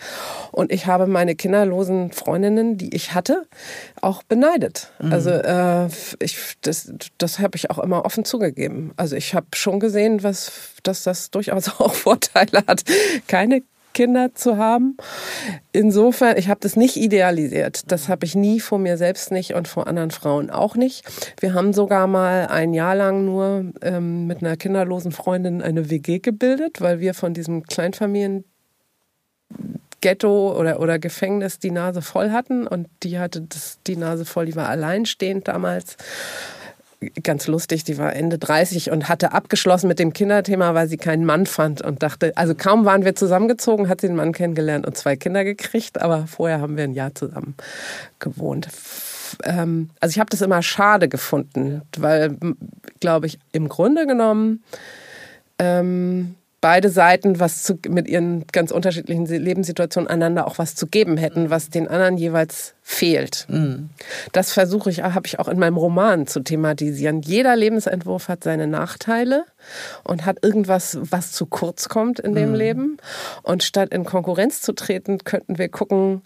[0.52, 3.46] und ich habe meine kinderlosen Freundinnen, die ich hatte,
[4.02, 4.92] auch beneidet.
[5.00, 5.14] Mhm.
[5.14, 5.88] Also äh,
[6.20, 8.92] ich, das, das habe ich auch immer offen zugegeben.
[8.98, 10.52] Also ich habe schon gesehen, was,
[10.84, 12.84] dass das durchaus auch Vorteile hat,
[13.28, 13.64] keine
[13.98, 14.96] Kinder zu haben.
[15.72, 17.92] Insofern, ich habe das nicht idealisiert.
[17.92, 21.04] Das habe ich nie vor mir selbst nicht und vor anderen Frauen auch nicht.
[21.40, 26.20] Wir haben sogar mal ein Jahr lang nur ähm, mit einer kinderlosen Freundin eine WG
[26.20, 28.44] gebildet, weil wir von diesem Kleinfamilien
[30.02, 34.46] Ghetto oder, oder Gefängnis die Nase voll hatten und die hatte das, die Nase voll,
[34.46, 35.98] die war alleinstehend damals
[37.24, 41.26] ganz lustig, die war Ende 30 und hatte abgeschlossen mit dem Kinderthema, weil sie keinen
[41.26, 44.98] Mann fand und dachte, also kaum waren wir zusammengezogen, hat sie einen Mann kennengelernt und
[44.98, 47.56] zwei Kinder gekriegt, aber vorher haben wir ein Jahr zusammen
[48.20, 48.70] gewohnt.
[49.44, 52.36] Ähm, also ich habe das immer schade gefunden, weil,
[53.00, 54.64] glaube ich, im Grunde genommen
[55.60, 61.18] ähm, beide Seiten was zu, mit ihren ganz unterschiedlichen Lebenssituationen einander auch was zu geben
[61.18, 63.46] hätten, was den anderen jeweils fehlt.
[63.50, 63.90] Mhm.
[64.32, 67.22] Das versuche ich, habe ich auch in meinem Roman zu thematisieren.
[67.22, 69.46] Jeder Lebensentwurf hat seine Nachteile
[70.04, 72.56] und hat irgendwas, was zu kurz kommt in dem mhm.
[72.56, 72.98] Leben.
[73.44, 76.22] Und statt in Konkurrenz zu treten, könnten wir gucken,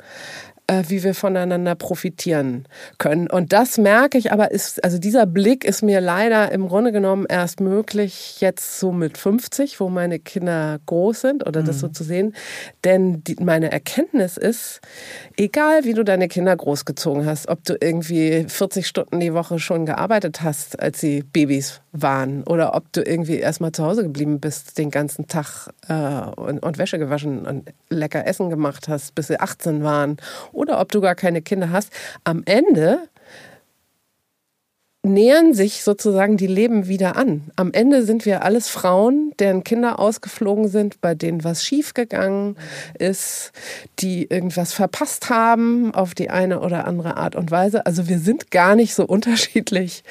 [0.88, 2.66] wie wir voneinander profitieren
[2.98, 3.30] können.
[3.30, 7.26] Und das merke ich aber, ist, also dieser Blick ist mir leider im Grunde genommen
[7.28, 11.66] erst möglich jetzt so mit 50, wo meine Kinder groß sind oder mhm.
[11.66, 11.94] das so mhm.
[11.94, 12.36] zu sehen.
[12.84, 14.82] Denn die, meine Erkenntnis ist,
[15.38, 19.86] egal wie du deine Kinder großgezogen hast, ob du irgendwie 40 Stunden die Woche schon
[19.86, 24.78] gearbeitet hast, als sie Babys waren oder ob du irgendwie erstmal zu Hause geblieben bist
[24.78, 29.40] den ganzen Tag äh, und, und Wäsche gewaschen und lecker Essen gemacht hast, bis sie
[29.40, 30.18] 18 waren
[30.62, 31.92] oder ob du gar keine Kinder hast.
[32.24, 33.10] Am Ende
[35.04, 37.50] nähern sich sozusagen die Leben wieder an.
[37.56, 42.56] Am Ende sind wir alles Frauen, deren Kinder ausgeflogen sind, bei denen was schiefgegangen
[43.00, 43.52] ist,
[44.00, 47.86] die irgendwas verpasst haben auf die eine oder andere Art und Weise.
[47.88, 50.04] Also wir sind gar nicht so unterschiedlich.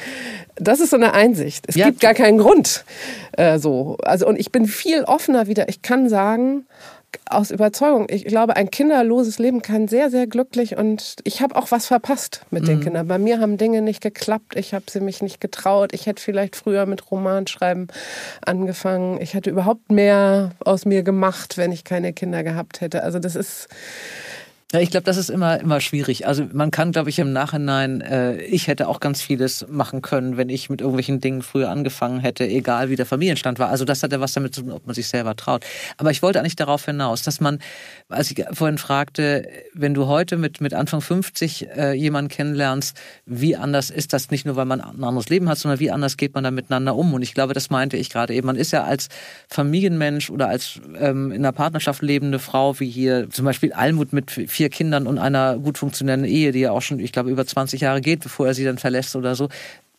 [0.57, 1.67] Das ist so eine Einsicht.
[1.69, 1.87] Es ja.
[1.87, 2.85] gibt gar keinen Grund.
[3.33, 3.97] Äh, so.
[4.03, 5.69] Also und ich bin viel offener wieder.
[5.69, 6.67] Ich kann sagen,
[7.29, 8.07] aus Überzeugung.
[8.11, 12.45] Ich glaube, ein kinderloses Leben kann sehr, sehr glücklich und ich habe auch was verpasst
[12.51, 12.67] mit mhm.
[12.67, 13.09] den Kindern.
[13.09, 14.57] Bei mir haben Dinge nicht geklappt.
[14.57, 15.93] Ich habe sie mich nicht getraut.
[15.93, 17.89] Ich hätte vielleicht früher mit Romanschreiben
[18.45, 19.21] angefangen.
[19.21, 23.03] Ich hätte überhaupt mehr aus mir gemacht, wenn ich keine Kinder gehabt hätte.
[23.03, 23.69] Also das ist
[24.73, 26.29] ja, ich glaube, das ist immer immer schwierig.
[26.29, 30.37] Also man kann, glaube ich, im Nachhinein, äh, ich hätte auch ganz vieles machen können,
[30.37, 33.69] wenn ich mit irgendwelchen Dingen früher angefangen hätte, egal wie der Familienstand war.
[33.69, 35.65] Also das hat ja was damit zu tun, ob man sich selber traut.
[35.97, 37.59] Aber ich wollte eigentlich darauf hinaus, dass man,
[38.09, 42.97] als ich vorhin fragte, wenn du heute mit mit Anfang 50 äh, jemanden kennenlernst,
[43.27, 46.17] wie anders ist das nicht nur, weil man ein anderes Leben hat, sondern wie anders
[46.17, 47.13] geht man da miteinander um?
[47.13, 48.47] Und ich glaube, das meinte ich gerade eben.
[48.47, 49.09] Man ist ja als
[49.49, 54.31] Familienmensch oder als ähm, in einer Partnerschaft lebende Frau, wie hier zum Beispiel Almut mit
[54.61, 57.81] vier Kindern und einer gut funktionierenden Ehe, die ja auch schon, ich glaube, über 20
[57.81, 59.49] Jahre geht, bevor er sie dann verlässt oder so.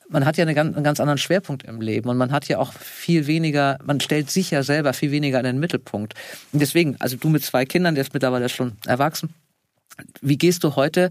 [0.08, 2.60] Man hat ja einen ganz, einen ganz anderen Schwerpunkt im Leben und man hat ja
[2.60, 6.14] auch viel weniger, man stellt sich ja selber viel weniger in den Mittelpunkt.
[6.54, 9.34] Und deswegen, also du mit zwei Kindern, der ist mittlerweile schon erwachsen.
[10.22, 11.10] Wie gehst du heute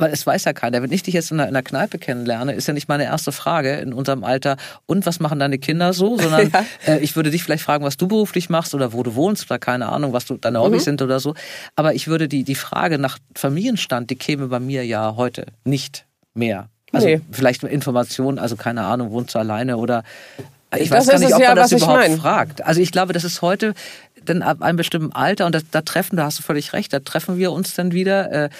[0.00, 0.82] weil es weiß ja keiner.
[0.82, 3.92] Wenn ich dich jetzt in einer, Kneipe kennenlerne, ist ja nicht meine erste Frage in
[3.92, 6.18] unserem Alter, und was machen deine Kinder so?
[6.18, 6.50] Sondern
[6.86, 6.94] ja.
[6.94, 9.58] äh, ich würde dich vielleicht fragen, was du beruflich machst oder wo du wohnst oder
[9.58, 10.84] keine Ahnung, was du, deine Hobbys mhm.
[10.84, 11.34] sind oder so.
[11.76, 16.06] Aber ich würde die, die Frage nach Familienstand, die käme bei mir ja heute nicht
[16.34, 16.68] mehr.
[16.92, 17.20] Also nee.
[17.30, 20.02] vielleicht Informationen, also keine Ahnung, wohnst du alleine oder
[20.76, 22.64] ich das weiß gar nicht, ob man das überhaupt fragt.
[22.64, 23.74] Also ich glaube, das ist heute
[24.24, 27.00] dann ab einem bestimmten Alter und da, da treffen, da hast du völlig recht, da
[27.00, 28.30] treffen wir uns dann wieder.
[28.32, 28.50] Äh,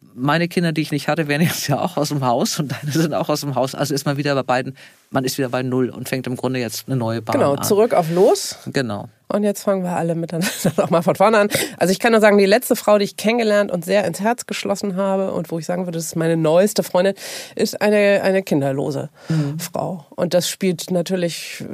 [0.00, 2.92] meine Kinder, die ich nicht hatte, wären jetzt ja auch aus dem Haus und deine
[2.92, 3.74] sind auch aus dem Haus.
[3.74, 4.76] Also ist man wieder bei beiden,
[5.10, 7.56] man ist wieder bei Null und fängt im Grunde jetzt eine neue Bahn genau, an.
[7.56, 8.56] Genau, zurück auf Los.
[8.72, 9.08] Genau.
[9.28, 11.48] Und jetzt fangen wir alle miteinander nochmal von vorne an.
[11.78, 14.46] Also ich kann nur sagen, die letzte Frau, die ich kennengelernt und sehr ins Herz
[14.46, 17.14] geschlossen habe und wo ich sagen würde, das ist meine neueste Freundin,
[17.54, 19.58] ist eine, eine kinderlose mhm.
[19.58, 20.06] Frau.
[20.10, 21.64] Und das spielt natürlich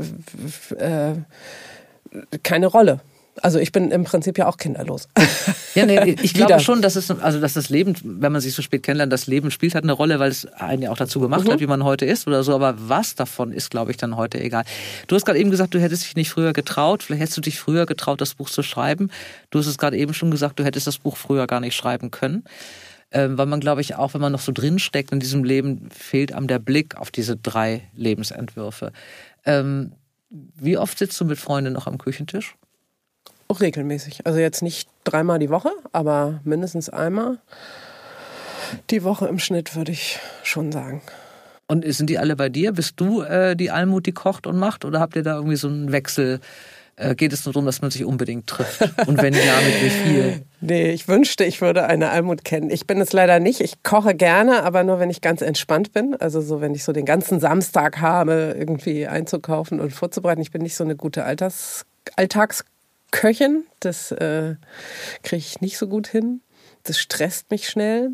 [0.78, 1.12] äh,
[2.42, 3.00] keine Rolle.
[3.40, 5.08] Also ich bin im Prinzip ja auch kinderlos.
[5.74, 8.60] Ja, nee, ich glaube schon, dass es also dass das Leben, wenn man sich so
[8.60, 11.46] spät kennenlernt, das Leben spielt halt eine Rolle, weil es einen ja auch dazu gemacht
[11.46, 11.52] mhm.
[11.52, 12.54] hat, wie man heute ist oder so.
[12.54, 14.64] Aber was davon ist, glaube ich, dann heute egal.
[15.06, 17.02] Du hast gerade eben gesagt, du hättest dich nicht früher getraut.
[17.02, 19.10] Vielleicht hättest du dich früher getraut, das Buch zu schreiben.
[19.50, 22.10] Du hast es gerade eben schon gesagt, du hättest das Buch früher gar nicht schreiben
[22.10, 22.44] können.
[23.12, 26.32] Ähm, weil man, glaube ich, auch wenn man noch so drinsteckt in diesem Leben, fehlt
[26.32, 28.92] einem der Blick auf diese drei Lebensentwürfe.
[29.44, 29.92] Ähm,
[30.30, 32.56] wie oft sitzt du mit Freunden noch am Küchentisch?
[33.48, 34.26] Auch regelmäßig.
[34.26, 37.38] Also jetzt nicht dreimal die Woche, aber mindestens einmal
[38.90, 41.02] die Woche im Schnitt, würde ich schon sagen.
[41.66, 42.72] Und sind die alle bei dir?
[42.72, 44.84] Bist du äh, die Almut, die kocht und macht?
[44.84, 46.40] Oder habt ihr da irgendwie so einen Wechsel?
[46.96, 48.82] Äh, geht es nur darum, dass man sich unbedingt trifft?
[49.06, 50.42] Und wenn ja, mit wie viel?
[50.64, 52.70] Nee, ich wünschte, ich würde eine Almut kennen.
[52.70, 53.60] Ich bin es leider nicht.
[53.60, 56.14] Ich koche gerne, aber nur, wenn ich ganz entspannt bin.
[56.20, 60.40] Also so, wenn ich so den ganzen Samstag habe, irgendwie einzukaufen und vorzubereiten.
[60.40, 61.84] Ich bin nicht so eine gute Alters
[63.12, 63.64] Köchin.
[63.78, 64.56] Das äh,
[65.22, 66.40] kriege ich nicht so gut hin.
[66.82, 68.10] Das stresst mich schnell.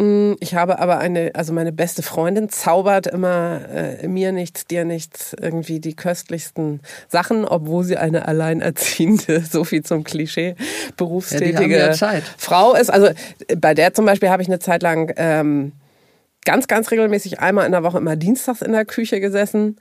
[0.00, 4.84] Mm, ich habe aber eine, also meine beste Freundin zaubert immer äh, mir nichts, dir
[4.84, 10.54] nichts, irgendwie die köstlichsten Sachen, obwohl sie eine alleinerziehende, so viel zum Klischee,
[10.96, 12.90] berufstätige ja, Frau ist.
[12.90, 13.08] Also
[13.56, 15.72] bei der zum Beispiel habe ich eine Zeit lang ähm,
[16.44, 19.76] ganz, ganz regelmäßig einmal in der Woche immer dienstags in der Küche gesessen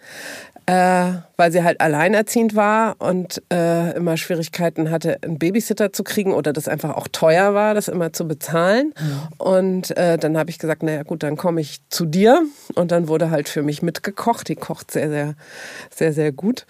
[0.68, 6.34] äh, weil sie halt alleinerziehend war und äh, immer Schwierigkeiten hatte, einen Babysitter zu kriegen
[6.34, 8.93] oder das einfach auch teuer war, das immer zu bezahlen.
[8.99, 9.22] Mhm.
[9.38, 12.43] Und äh, dann habe ich gesagt, naja gut, dann komme ich zu dir.
[12.76, 14.49] Und dann wurde halt für mich mitgekocht.
[14.49, 15.36] Die kocht sehr, sehr,
[15.89, 16.65] sehr, sehr gut.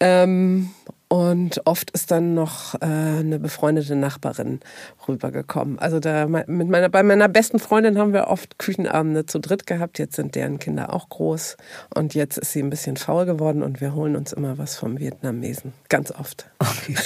[0.00, 0.70] Ähm,
[1.08, 4.60] und oft ist dann noch äh, eine befreundete Nachbarin
[5.06, 5.78] rübergekommen.
[5.78, 9.98] Also da mit meiner, bei meiner besten Freundin haben wir oft Küchenabende zu dritt gehabt.
[9.98, 11.56] Jetzt sind deren Kinder auch groß.
[11.94, 14.98] Und jetzt ist sie ein bisschen faul geworden und wir holen uns immer was vom
[14.98, 15.72] Vietnamesen.
[15.88, 16.46] Ganz oft.
[16.58, 16.96] Okay.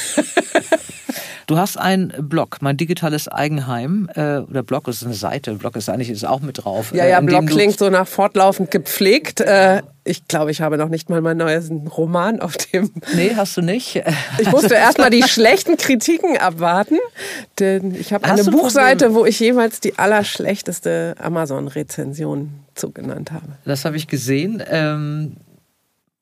[1.48, 4.10] Du hast einen Blog, mein digitales Eigenheim.
[4.14, 6.92] Äh, oder Blog ist eine Seite, Blog ist eigentlich ist auch mit drauf.
[6.92, 9.40] Ja, ja, äh, Blog klingt so nach fortlaufend gepflegt.
[9.40, 12.90] Äh, ich glaube, ich habe noch nicht mal meinen neuesten Roman auf dem.
[13.14, 14.02] Nee, hast du nicht.
[14.40, 16.98] Ich musste erstmal die schlechten Kritiken abwarten,
[17.58, 23.46] denn ich habe eine Buchseite, wo ich jemals die allerschlechteste Amazon-Rezension zugenannt habe.
[23.64, 24.62] Das habe ich gesehen.
[24.70, 25.36] Ähm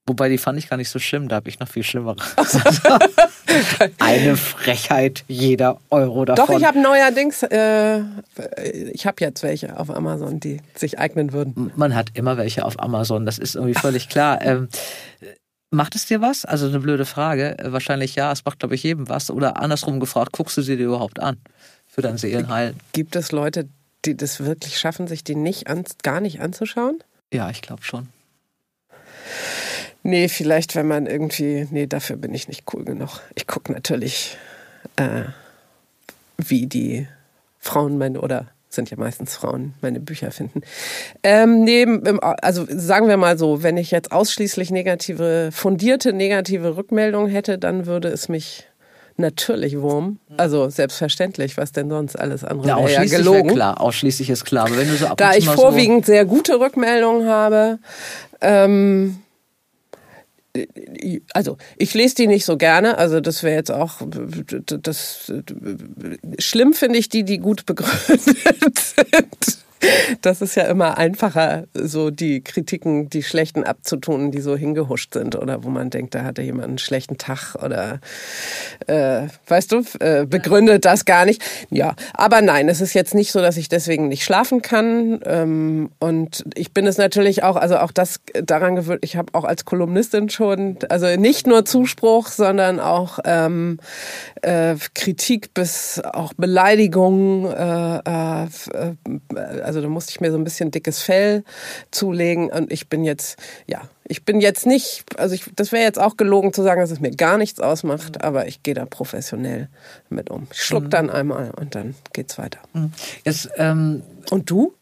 [0.08, 2.16] Wobei die fand ich gar nicht so schlimm, da habe ich noch viel schlimmere.
[3.98, 6.46] Eine Frechheit, jeder Euro davon.
[6.46, 8.02] Doch, ich habe neuerdings, äh,
[8.92, 11.72] ich habe jetzt welche auf Amazon, die sich eignen würden.
[11.74, 14.40] Man hat immer welche auf Amazon, das ist irgendwie völlig klar.
[14.46, 14.68] Ähm,
[15.70, 16.44] macht es dir was?
[16.44, 17.56] Also eine blöde Frage.
[17.62, 19.30] Wahrscheinlich ja, es macht, glaube ich, jedem was.
[19.30, 21.38] Oder andersrum gefragt, guckst du sie dir überhaupt an
[21.86, 22.74] für dein Seelenheil?
[22.92, 23.68] Gibt es Leute,
[24.04, 27.02] die das wirklich schaffen, sich die nicht an, gar nicht anzuschauen?
[27.32, 28.08] Ja, ich glaube schon.
[30.06, 33.20] Nee, vielleicht, wenn man irgendwie, nee, dafür bin ich nicht cool genug.
[33.34, 34.36] Ich gucke natürlich,
[34.94, 35.22] äh,
[36.38, 37.08] wie die
[37.58, 40.62] Frauen meine, oder sind ja meistens Frauen, meine Bücher finden.
[41.24, 47.28] Ähm, neben, also sagen wir mal so, wenn ich jetzt ausschließlich negative, fundierte negative Rückmeldungen
[47.28, 48.68] hätte, dann würde es mich
[49.16, 50.20] natürlich Wurm.
[50.36, 53.54] Also selbstverständlich, was denn sonst alles andere ja, wäre ja gelogen.
[53.54, 54.66] Klar, ausschließlich ist klar.
[54.66, 57.80] Aber wenn du so ab da ich vorwiegend so sehr gute Rückmeldungen habe,
[58.40, 59.18] ähm,
[61.32, 64.00] also ich lese die nicht so gerne, also das wäre jetzt auch
[64.82, 65.32] das
[66.38, 69.65] schlimm finde ich die, die gut begründet sind.
[70.22, 75.36] Das ist ja immer einfacher, so die Kritiken, die schlechten abzutun, die so hingehuscht sind
[75.36, 78.00] oder wo man denkt, da hatte jemand einen schlechten Tag oder
[78.86, 81.42] äh, weißt du, äh, begründet das gar nicht.
[81.70, 85.20] Ja, aber nein, es ist jetzt nicht so, dass ich deswegen nicht schlafen kann.
[85.24, 89.44] Ähm, und ich bin es natürlich auch, also auch das daran gewöhnt, ich habe auch
[89.44, 93.78] als Kolumnistin schon, also nicht nur Zuspruch, sondern auch ähm,
[94.42, 100.44] äh, Kritik bis auch Beleidigungen, äh, äh, äh also da musste ich mir so ein
[100.44, 101.44] bisschen dickes Fell
[101.90, 103.36] zulegen und ich bin jetzt,
[103.66, 106.90] ja, ich bin jetzt nicht, also ich, das wäre jetzt auch gelogen zu sagen, dass
[106.90, 108.20] es mir gar nichts ausmacht, mhm.
[108.20, 109.68] aber ich gehe da professionell
[110.08, 110.46] mit um.
[110.52, 110.90] Ich schluck mhm.
[110.90, 112.60] dann einmal und dann geht's weiter.
[112.72, 112.92] Mhm.
[113.24, 114.74] Jetzt, ähm, und du?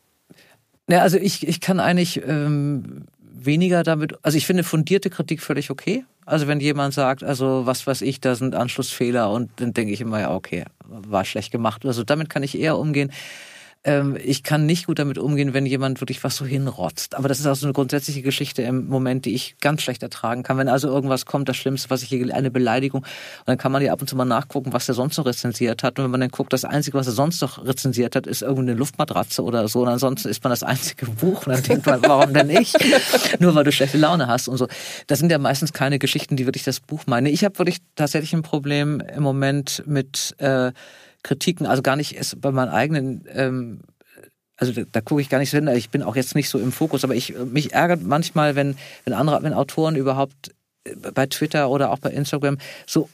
[0.89, 5.71] Ja, also ich, ich kann eigentlich ähm, weniger damit, also ich finde fundierte Kritik völlig
[5.71, 6.05] okay.
[6.27, 10.01] Also wenn jemand sagt, also was weiß ich, da sind Anschlussfehler und dann denke ich
[10.01, 11.85] immer, ja, okay, war schlecht gemacht.
[11.85, 13.13] Also damit kann ich eher umgehen
[13.85, 17.15] ähm, ich kann nicht gut damit umgehen, wenn jemand wirklich was so hinrotzt.
[17.15, 20.43] Aber das ist auch so eine grundsätzliche Geschichte im Moment, die ich ganz schlecht ertragen
[20.43, 20.57] kann.
[20.57, 23.09] Wenn also irgendwas kommt, das Schlimmste, was ich hier, eine Beleidigung, und
[23.47, 25.99] dann kann man ja ab und zu mal nachgucken, was der sonst noch rezensiert hat.
[25.99, 28.79] Und wenn man dann guckt, das Einzige, was er sonst noch rezensiert hat, ist irgendeine
[28.79, 29.83] Luftmatratze oder so.
[29.83, 31.47] Und ansonsten ist man das einzige Buch.
[31.47, 32.77] Und dann denkt man, warum denn nicht?
[33.39, 34.67] Nur weil du schlechte Laune hast und so.
[35.09, 37.29] Das sind ja meistens keine Geschichten, die wirklich das Buch meine.
[37.29, 40.73] Ich habe wirklich tatsächlich ein Problem im Moment mit äh,
[41.25, 43.81] Kritiken, also gar nicht bei meinen eigenen, ähm,
[44.57, 46.61] also da, da gucke ich gar nicht so hin, ich bin auch jetzt nicht so
[46.61, 50.55] im Fokus, aber ich mich ärgert manchmal, wenn, wenn andere, wenn Autoren überhaupt
[50.85, 53.09] äh, bei Twitter oder auch bei Instagram so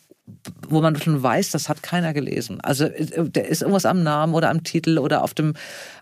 [0.68, 2.60] wo man schon weiß, das hat keiner gelesen.
[2.60, 5.54] Also äh, der ist irgendwas am Namen oder am Titel oder auf dem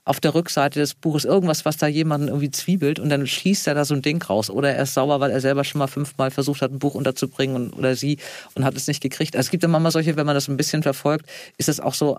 [0.04, 3.74] auf der Rückseite des Buches irgendwas, was da jemanden irgendwie zwiebelt und dann schießt er
[3.74, 6.30] da so ein Ding raus oder er ist sauer, weil er selber schon mal fünfmal
[6.30, 8.18] versucht hat, ein Buch unterzubringen und, oder sie
[8.54, 9.36] und hat es nicht gekriegt.
[9.36, 11.26] Also es gibt immer mal solche, wenn man das ein bisschen verfolgt,
[11.58, 12.18] ist es auch so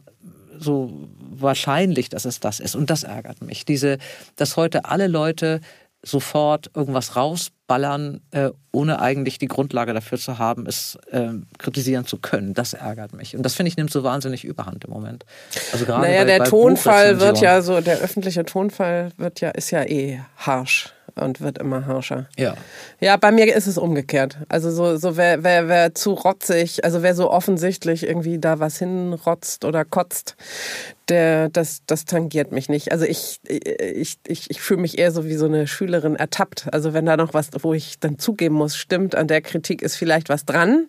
[0.62, 3.66] so wahrscheinlich, dass es das ist und das ärgert mich.
[3.66, 3.98] Diese,
[4.36, 5.62] dass heute alle Leute
[6.02, 12.18] sofort irgendwas rausballern, äh, ohne eigentlich die Grundlage dafür zu haben, es äh, kritisieren zu
[12.18, 12.54] können.
[12.54, 13.36] Das ärgert mich.
[13.36, 15.26] Und das finde ich nimmt so wahnsinnig überhand im Moment.
[15.74, 19.50] Also gerade naja, bei, der bei Tonfall wird ja so, der öffentliche Tonfall wird ja,
[19.50, 20.94] ist ja eh harsch.
[21.22, 22.28] Und wird immer harscher.
[22.38, 22.56] Ja.
[23.00, 24.38] Ja, bei mir ist es umgekehrt.
[24.50, 28.78] Also so, so wer, wer, wer zu rotzig, also wer so offensichtlich irgendwie da was
[28.80, 30.36] hinrotzt oder kotzt,
[31.10, 32.92] der, das, das tangiert mich nicht.
[32.92, 36.68] Also ich, ich, ich, ich fühle mich eher so wie so eine Schülerin ertappt.
[36.72, 39.96] Also wenn da noch was, wo ich dann zugeben muss, stimmt, an der Kritik ist
[39.96, 40.88] vielleicht was dran.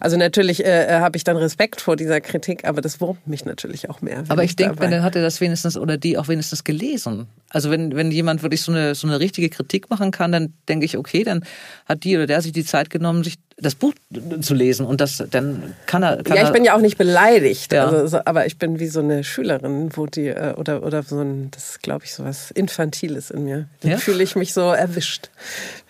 [0.00, 3.44] Also natürlich äh, äh habe ich dann Respekt vor dieser Kritik, aber das wurmt mich
[3.44, 4.24] natürlich auch mehr.
[4.28, 7.26] Aber ich denke, dann hat er das wenigstens oder die auch wenigstens gelesen.
[7.48, 10.84] Also wenn, wenn jemand wirklich so eine, so eine richtige Kritik machen kann, dann denke
[10.86, 11.44] ich, okay, dann
[11.86, 13.92] hat die oder der sich die Zeit genommen, sich das Buch
[14.40, 16.22] zu lesen und das dann kann er.
[16.22, 17.86] Kann ja, ich bin ja auch nicht beleidigt, Ja.
[17.86, 21.20] also, so- aber ich bin wie so eine Schülerin, wo die äh, oder oder so
[21.20, 23.68] ein, das glaube ich so was Infantiles in mir.
[23.80, 23.96] Dann Ja?
[23.98, 25.30] fühle ich mich so erwischt,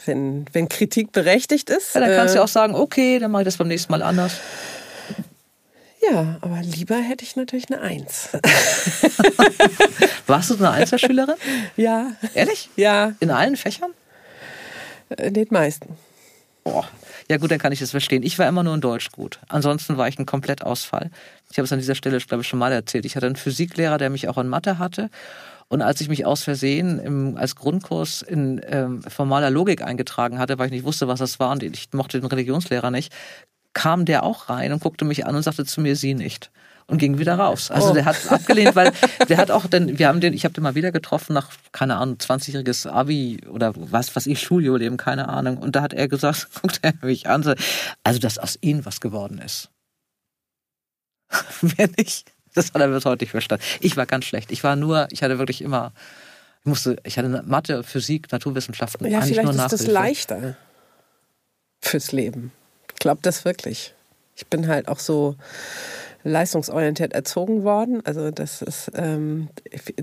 [0.06, 1.94] wenn wenn Kritik berechtigt ist.
[1.94, 4.02] Ja, dann kannst du äh, auch sagen, okay, dann mache ich das beim nächsten Mal
[4.02, 4.32] anders.
[6.10, 8.30] Ja, aber lieber hätte ich natürlich eine Eins.
[10.26, 11.36] Warst du eine Einzelschülerin?
[11.76, 12.70] ja, Ehrlich?
[12.76, 13.92] ja, In allen Fächern?
[15.10, 15.96] äh, den meisten.
[16.64, 16.88] Boah.
[17.30, 18.22] Ja gut, dann kann ich das verstehen.
[18.22, 19.38] Ich war immer nur in Deutsch gut.
[19.48, 21.10] Ansonsten war ich ein Komplettausfall.
[21.50, 23.04] Ich habe es an dieser Stelle, glaube ich, schon mal erzählt.
[23.04, 25.08] Ich hatte einen Physiklehrer, der mich auch in Mathe hatte.
[25.68, 30.58] Und als ich mich aus Versehen im, als Grundkurs in ähm, formaler Logik eingetragen hatte,
[30.58, 33.12] weil ich nicht wusste, was das war und ich mochte den Religionslehrer nicht,
[33.74, 36.50] kam der auch rein und guckte mich an und sagte zu mir, sie nicht.
[36.88, 37.70] Und ging wieder raus.
[37.70, 37.94] Also Oh.
[37.94, 38.92] der hat abgelehnt, weil
[39.28, 41.96] der hat auch, denn wir haben den, ich habe den mal wieder getroffen nach, keine
[41.96, 45.56] Ahnung, 20-jähriges Abi oder was, was ich, Schuljubiläum, keine Ahnung.
[45.58, 47.54] Und da hat er gesagt, guckt er mich an, so,
[48.02, 49.70] also dass aus ihnen was geworden ist.
[51.62, 52.30] Wer nicht?
[52.54, 53.64] Das hat er bis heute nicht verstanden.
[53.80, 54.50] Ich war ganz schlecht.
[54.52, 55.92] Ich war nur, ich hatte wirklich immer,
[56.60, 60.56] ich musste, ich hatte Mathe, Physik, Naturwissenschaften, Ja, vielleicht nur ist das leichter
[61.80, 62.52] fürs Leben.
[63.02, 63.94] Ich glaube das wirklich.
[64.36, 65.34] Ich bin halt auch so
[66.22, 68.00] leistungsorientiert erzogen worden.
[68.04, 69.48] Also das ist, ähm,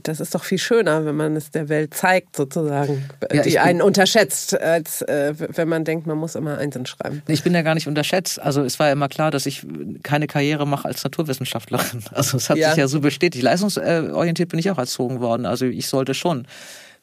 [0.04, 3.82] das ist doch viel schöner, wenn man es der Welt zeigt, sozusagen, Ja, die einen
[3.82, 7.22] unterschätzt, als äh, wenn man denkt, man muss immer Einsen schreiben.
[7.30, 8.38] Ich bin ja gar nicht unterschätzt.
[8.42, 9.66] Also es war ja immer klar, dass ich
[10.04, 12.04] keine Karriere mache als Naturwissenschaftlerin.
[12.12, 12.72] Also es hat Ja.
[12.72, 13.42] sich ja so bestätigt.
[13.46, 15.46] Leistungsorientiert bin ich auch erzogen worden.
[15.46, 16.46] Also ich sollte schon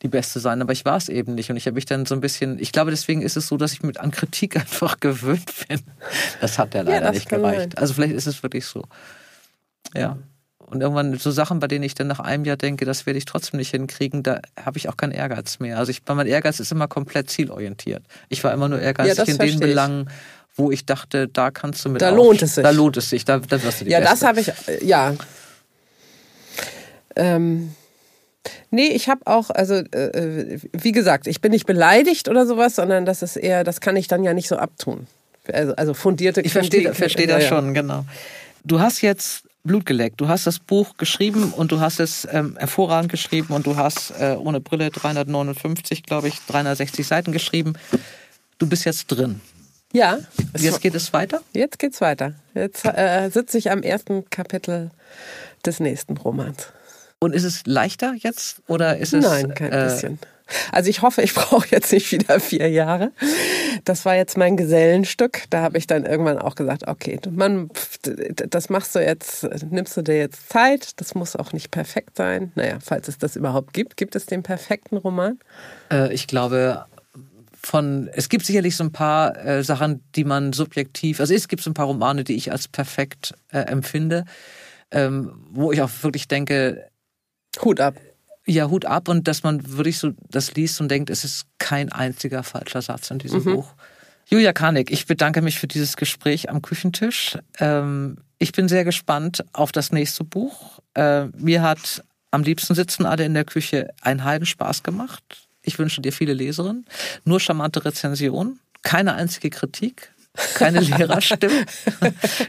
[0.07, 1.51] die Beste sein, aber ich war es eben nicht.
[1.51, 3.73] Und ich habe mich dann so ein bisschen, ich glaube, deswegen ist es so, dass
[3.73, 5.81] ich mit an Kritik einfach gewöhnt bin.
[6.41, 7.61] Das hat ja leider das nicht gereicht.
[7.61, 7.73] sein.
[7.77, 8.85] Also vielleicht ist es wirklich so.
[9.95, 10.19] Ja.
[10.59, 13.25] Und irgendwann so Sachen, bei denen ich dann nach einem Jahr denke, das werde ich
[13.25, 15.79] trotzdem nicht hinkriegen, da habe ich auch keinen Ehrgeiz mehr.
[15.79, 18.03] Also ich, mein Ehrgeiz ist immer komplett zielorientiert.
[18.29, 19.61] Ich war immer nur ehrgeizig das in den.
[19.61, 20.11] Belangen,
[20.57, 22.65] wo ich dachte, da kannst du mit Da auf- lohnt es sich.
[22.65, 24.27] Da lohnt es sich, da, da wirst du die Ja, das Beste.
[24.27, 25.15] habe ich, ja.
[27.15, 27.75] Ähm,
[28.71, 33.05] nee, ich habe auch, also äh, wie gesagt, ich bin nicht beleidigt oder sowas, sondern
[33.05, 35.07] das ist eher, das kann ich dann ja nicht so abtun.
[35.53, 37.49] Also, also fundierte Ich verstehe ja, das ja.
[37.49, 38.05] schon, genau.
[38.65, 40.21] Du hast jetzt Blut geleckt.
[40.21, 44.13] Du hast das Buch geschrieben und du hast es ähm, hervorragend geschrieben und du hast
[44.21, 47.75] äh, ohne Brille 359, glaube ich, 360 Seiten geschrieben.
[48.59, 49.41] Du bist jetzt drin.
[49.93, 50.19] Ja,
[50.53, 51.41] es- Jetzt geht es weiter?
[51.53, 52.35] jetzt geht's weiter.
[52.55, 54.91] Jetzt äh, sitze ich am ersten Kapitel
[55.65, 56.69] des nächsten Romans.
[57.19, 60.19] Und ist es leichter jetzt oder ist es Nein, kein äh, bisschen.
[60.71, 63.11] Also ich hoffe, ich brauche jetzt nicht wieder vier Jahre.
[63.85, 65.45] Das war jetzt mein Gesellenstück.
[65.51, 67.71] Da habe ich dann irgendwann auch gesagt, okay, du- man,
[68.03, 71.01] das machst du jetzt, nimmst du dir jetzt Zeit.
[71.01, 72.53] Das muss auch nicht perfekt sein.
[72.55, 75.39] Naja, falls es das überhaupt gibt, gibt es den perfekten Roman?
[75.91, 76.85] Äh, ich glaube,
[77.61, 81.63] von es gibt sicherlich so ein paar äh, Sachen, die man subjektiv, also es gibt
[81.63, 84.25] so ein paar Romane, die ich als perfekt äh, empfinde,
[84.93, 86.87] ähm, wo ich auch wirklich denke,
[87.63, 87.95] Hut ab.
[88.47, 91.91] ja Hut ab und dass man wirklich so das liest und denkt, es ist kein
[91.91, 93.75] einziger falscher Satz in diesem Buch.
[94.29, 97.39] Julia Karnig, ich bedanke mich für dieses Gespräch am Küchentisch.
[97.61, 100.81] Ähm, ich bin sehr gespannt auf das nächste Buch.
[100.95, 102.03] Äh, mir hat
[102.33, 105.23] am liebsten sitzen alle in der Küche einen Heidenspaß gemacht.
[105.63, 106.87] Ich wünsche dir viele Leserinnen,
[107.25, 110.13] nur charmante Rezensionen, keine einzige Kritik,
[110.55, 111.65] keine Lehrerstimmen.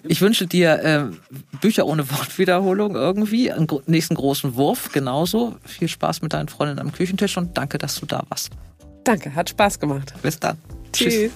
[0.04, 5.56] Ich wünsche dir äh, Bücher ohne Wortwiederholung irgendwie, einen gro nächsten großen Wurf genauso.
[5.66, 8.52] Viel Spaß mit deinen Freundinnen am Küchentisch und danke, dass du da warst.
[9.04, 10.14] Danke, hat Spaß gemacht.
[10.22, 10.58] Bis dann.
[10.94, 11.32] Tschüss.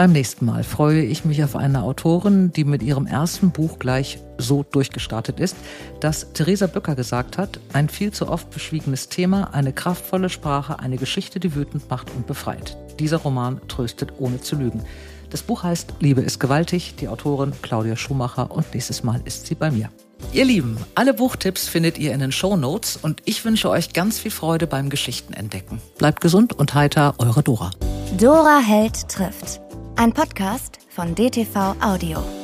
[0.00, 4.18] Beim nächsten Mal freue ich mich auf eine Autorin, die mit ihrem ersten Buch gleich
[4.38, 5.56] so durchgestartet ist,
[6.00, 10.96] dass Theresa Böcker gesagt hat, ein viel zu oft beschwiegenes Thema, eine kraftvolle Sprache, eine
[10.96, 12.78] Geschichte, die wütend macht und befreit.
[12.98, 14.82] Dieser Roman tröstet ohne zu lügen.
[15.30, 19.54] Das Buch heißt Liebe ist gewaltig, die Autorin Claudia Schumacher und nächstes Mal ist sie
[19.54, 19.90] bei mir.
[20.32, 24.18] Ihr Lieben, alle Buchtipps findet ihr in den Show Notes und ich wünsche euch ganz
[24.18, 25.80] viel Freude beim Geschichtenentdecken.
[25.98, 27.70] Bleibt gesund und heiter, eure Dora.
[28.18, 29.60] Dora Held trifft.
[29.96, 32.39] Ein Podcast von DTV Audio.